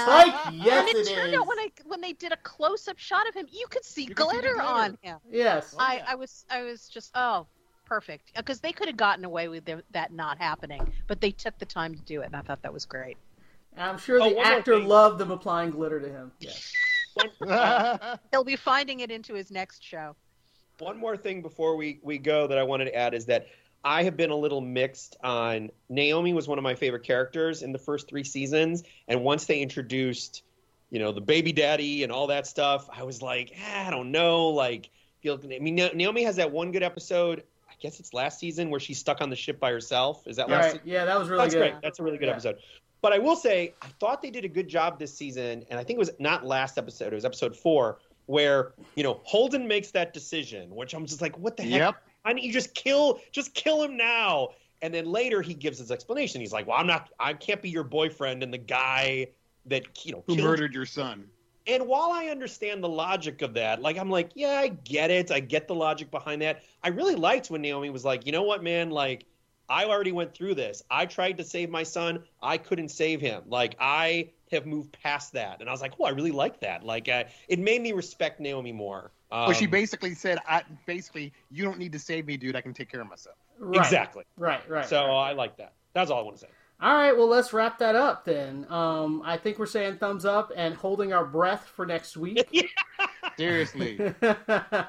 [0.08, 2.88] like, "Yes, and it, it turned is." out when I when they did a close
[2.88, 4.70] up shot of him, you could see, You could see glitter, glitter.
[4.70, 5.18] on him.
[5.30, 5.74] Yes.
[5.78, 7.46] Oh, I, I was I was just oh
[7.86, 11.32] perfect uh, because they could have gotten away with their, that not happening, but they
[11.32, 13.18] took the time to do it, and I thought that was great.
[13.76, 16.32] I'm sure Oh, the actor loved them applying glitter to him.
[16.40, 16.72] Yes.
[18.32, 20.16] He'll be finding it into his next show.
[20.80, 23.48] One more thing before we, we go that I wanted to add is that
[23.84, 27.72] I have been a little mixed on Naomi was one of my favorite characters in
[27.74, 30.44] the first three seasons, and once they introduced,
[30.90, 34.12] you know, the baby daddy and all that stuff, I was like, eh, I don't
[34.12, 34.90] know, like
[35.22, 35.40] feel.
[35.44, 37.44] I mean, Naomi has that one good episode.
[37.70, 40.26] I guess it's last season where she's stuck on the ship by herself.
[40.28, 40.64] Is that last?
[40.64, 40.72] Right.
[40.74, 40.88] season?
[40.88, 41.60] Yeah, that was really That's good.
[41.72, 41.82] great.
[41.82, 42.32] That's a really good Yeah.
[42.34, 42.58] episode.
[43.04, 45.84] But I will say, I thought they did a good job this season, and I
[45.84, 47.12] think it was not last episode.
[47.12, 51.38] It was episode four, where you know Holden makes that decision, which I'm just like,
[51.38, 51.80] what the heck?
[51.80, 51.96] Yep.
[52.22, 54.52] Why don't you just kill, just kill him now?
[54.82, 56.40] And then later he gives his explanation.
[56.40, 59.28] He's like, well, I'm not, I can't be your boyfriend and the guy
[59.66, 61.26] that you know Who murdered your son?
[61.68, 65.32] and while I understand the logic of that, like I'm like, yeah, I get it.
[65.32, 66.64] I get the logic behind that.
[66.84, 69.26] I really liked when Naomi was like, you know what, man, like
[69.74, 70.84] I already went through this.
[70.92, 72.24] I tried to save my son.
[72.44, 73.42] I couldn't save him.
[73.48, 75.62] Like I have moved past that.
[75.62, 76.84] And I was like, oh, I really like that.
[76.84, 79.10] Like uh, it made me respect Naomi more.
[79.32, 82.56] Um, Well, she basically said, "I basically you don't need to save me, dude.
[82.56, 83.84] I can take care of myself." Right.
[83.84, 84.26] exactly.
[84.38, 84.62] Right.
[84.70, 84.86] Right.
[84.86, 85.30] So right.
[85.30, 85.74] I like that.
[85.94, 86.52] That's all I want to say.
[86.82, 88.66] All right, well, let's wrap that up then.
[88.70, 92.70] Um, I think we're saying thumbs up and holding our breath for next week.
[93.38, 94.14] Seriously.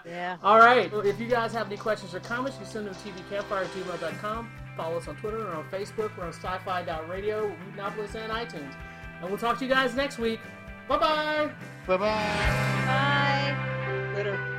[0.05, 0.37] Yeah.
[0.43, 0.91] All right.
[0.91, 3.65] Well, if you guys have any questions or comments, you can send them to tvcampfire
[3.65, 4.51] at gmail.com.
[4.77, 6.17] Follow us on Twitter and on Facebook.
[6.17, 8.75] We're on sci-fi.radio, Wheatonopolis, and iTunes.
[9.21, 10.41] And we'll talk to you guys next week.
[10.89, 11.51] Bye-bye.
[11.87, 12.85] bye bye.
[12.87, 14.13] Bye.
[14.17, 14.51] Later.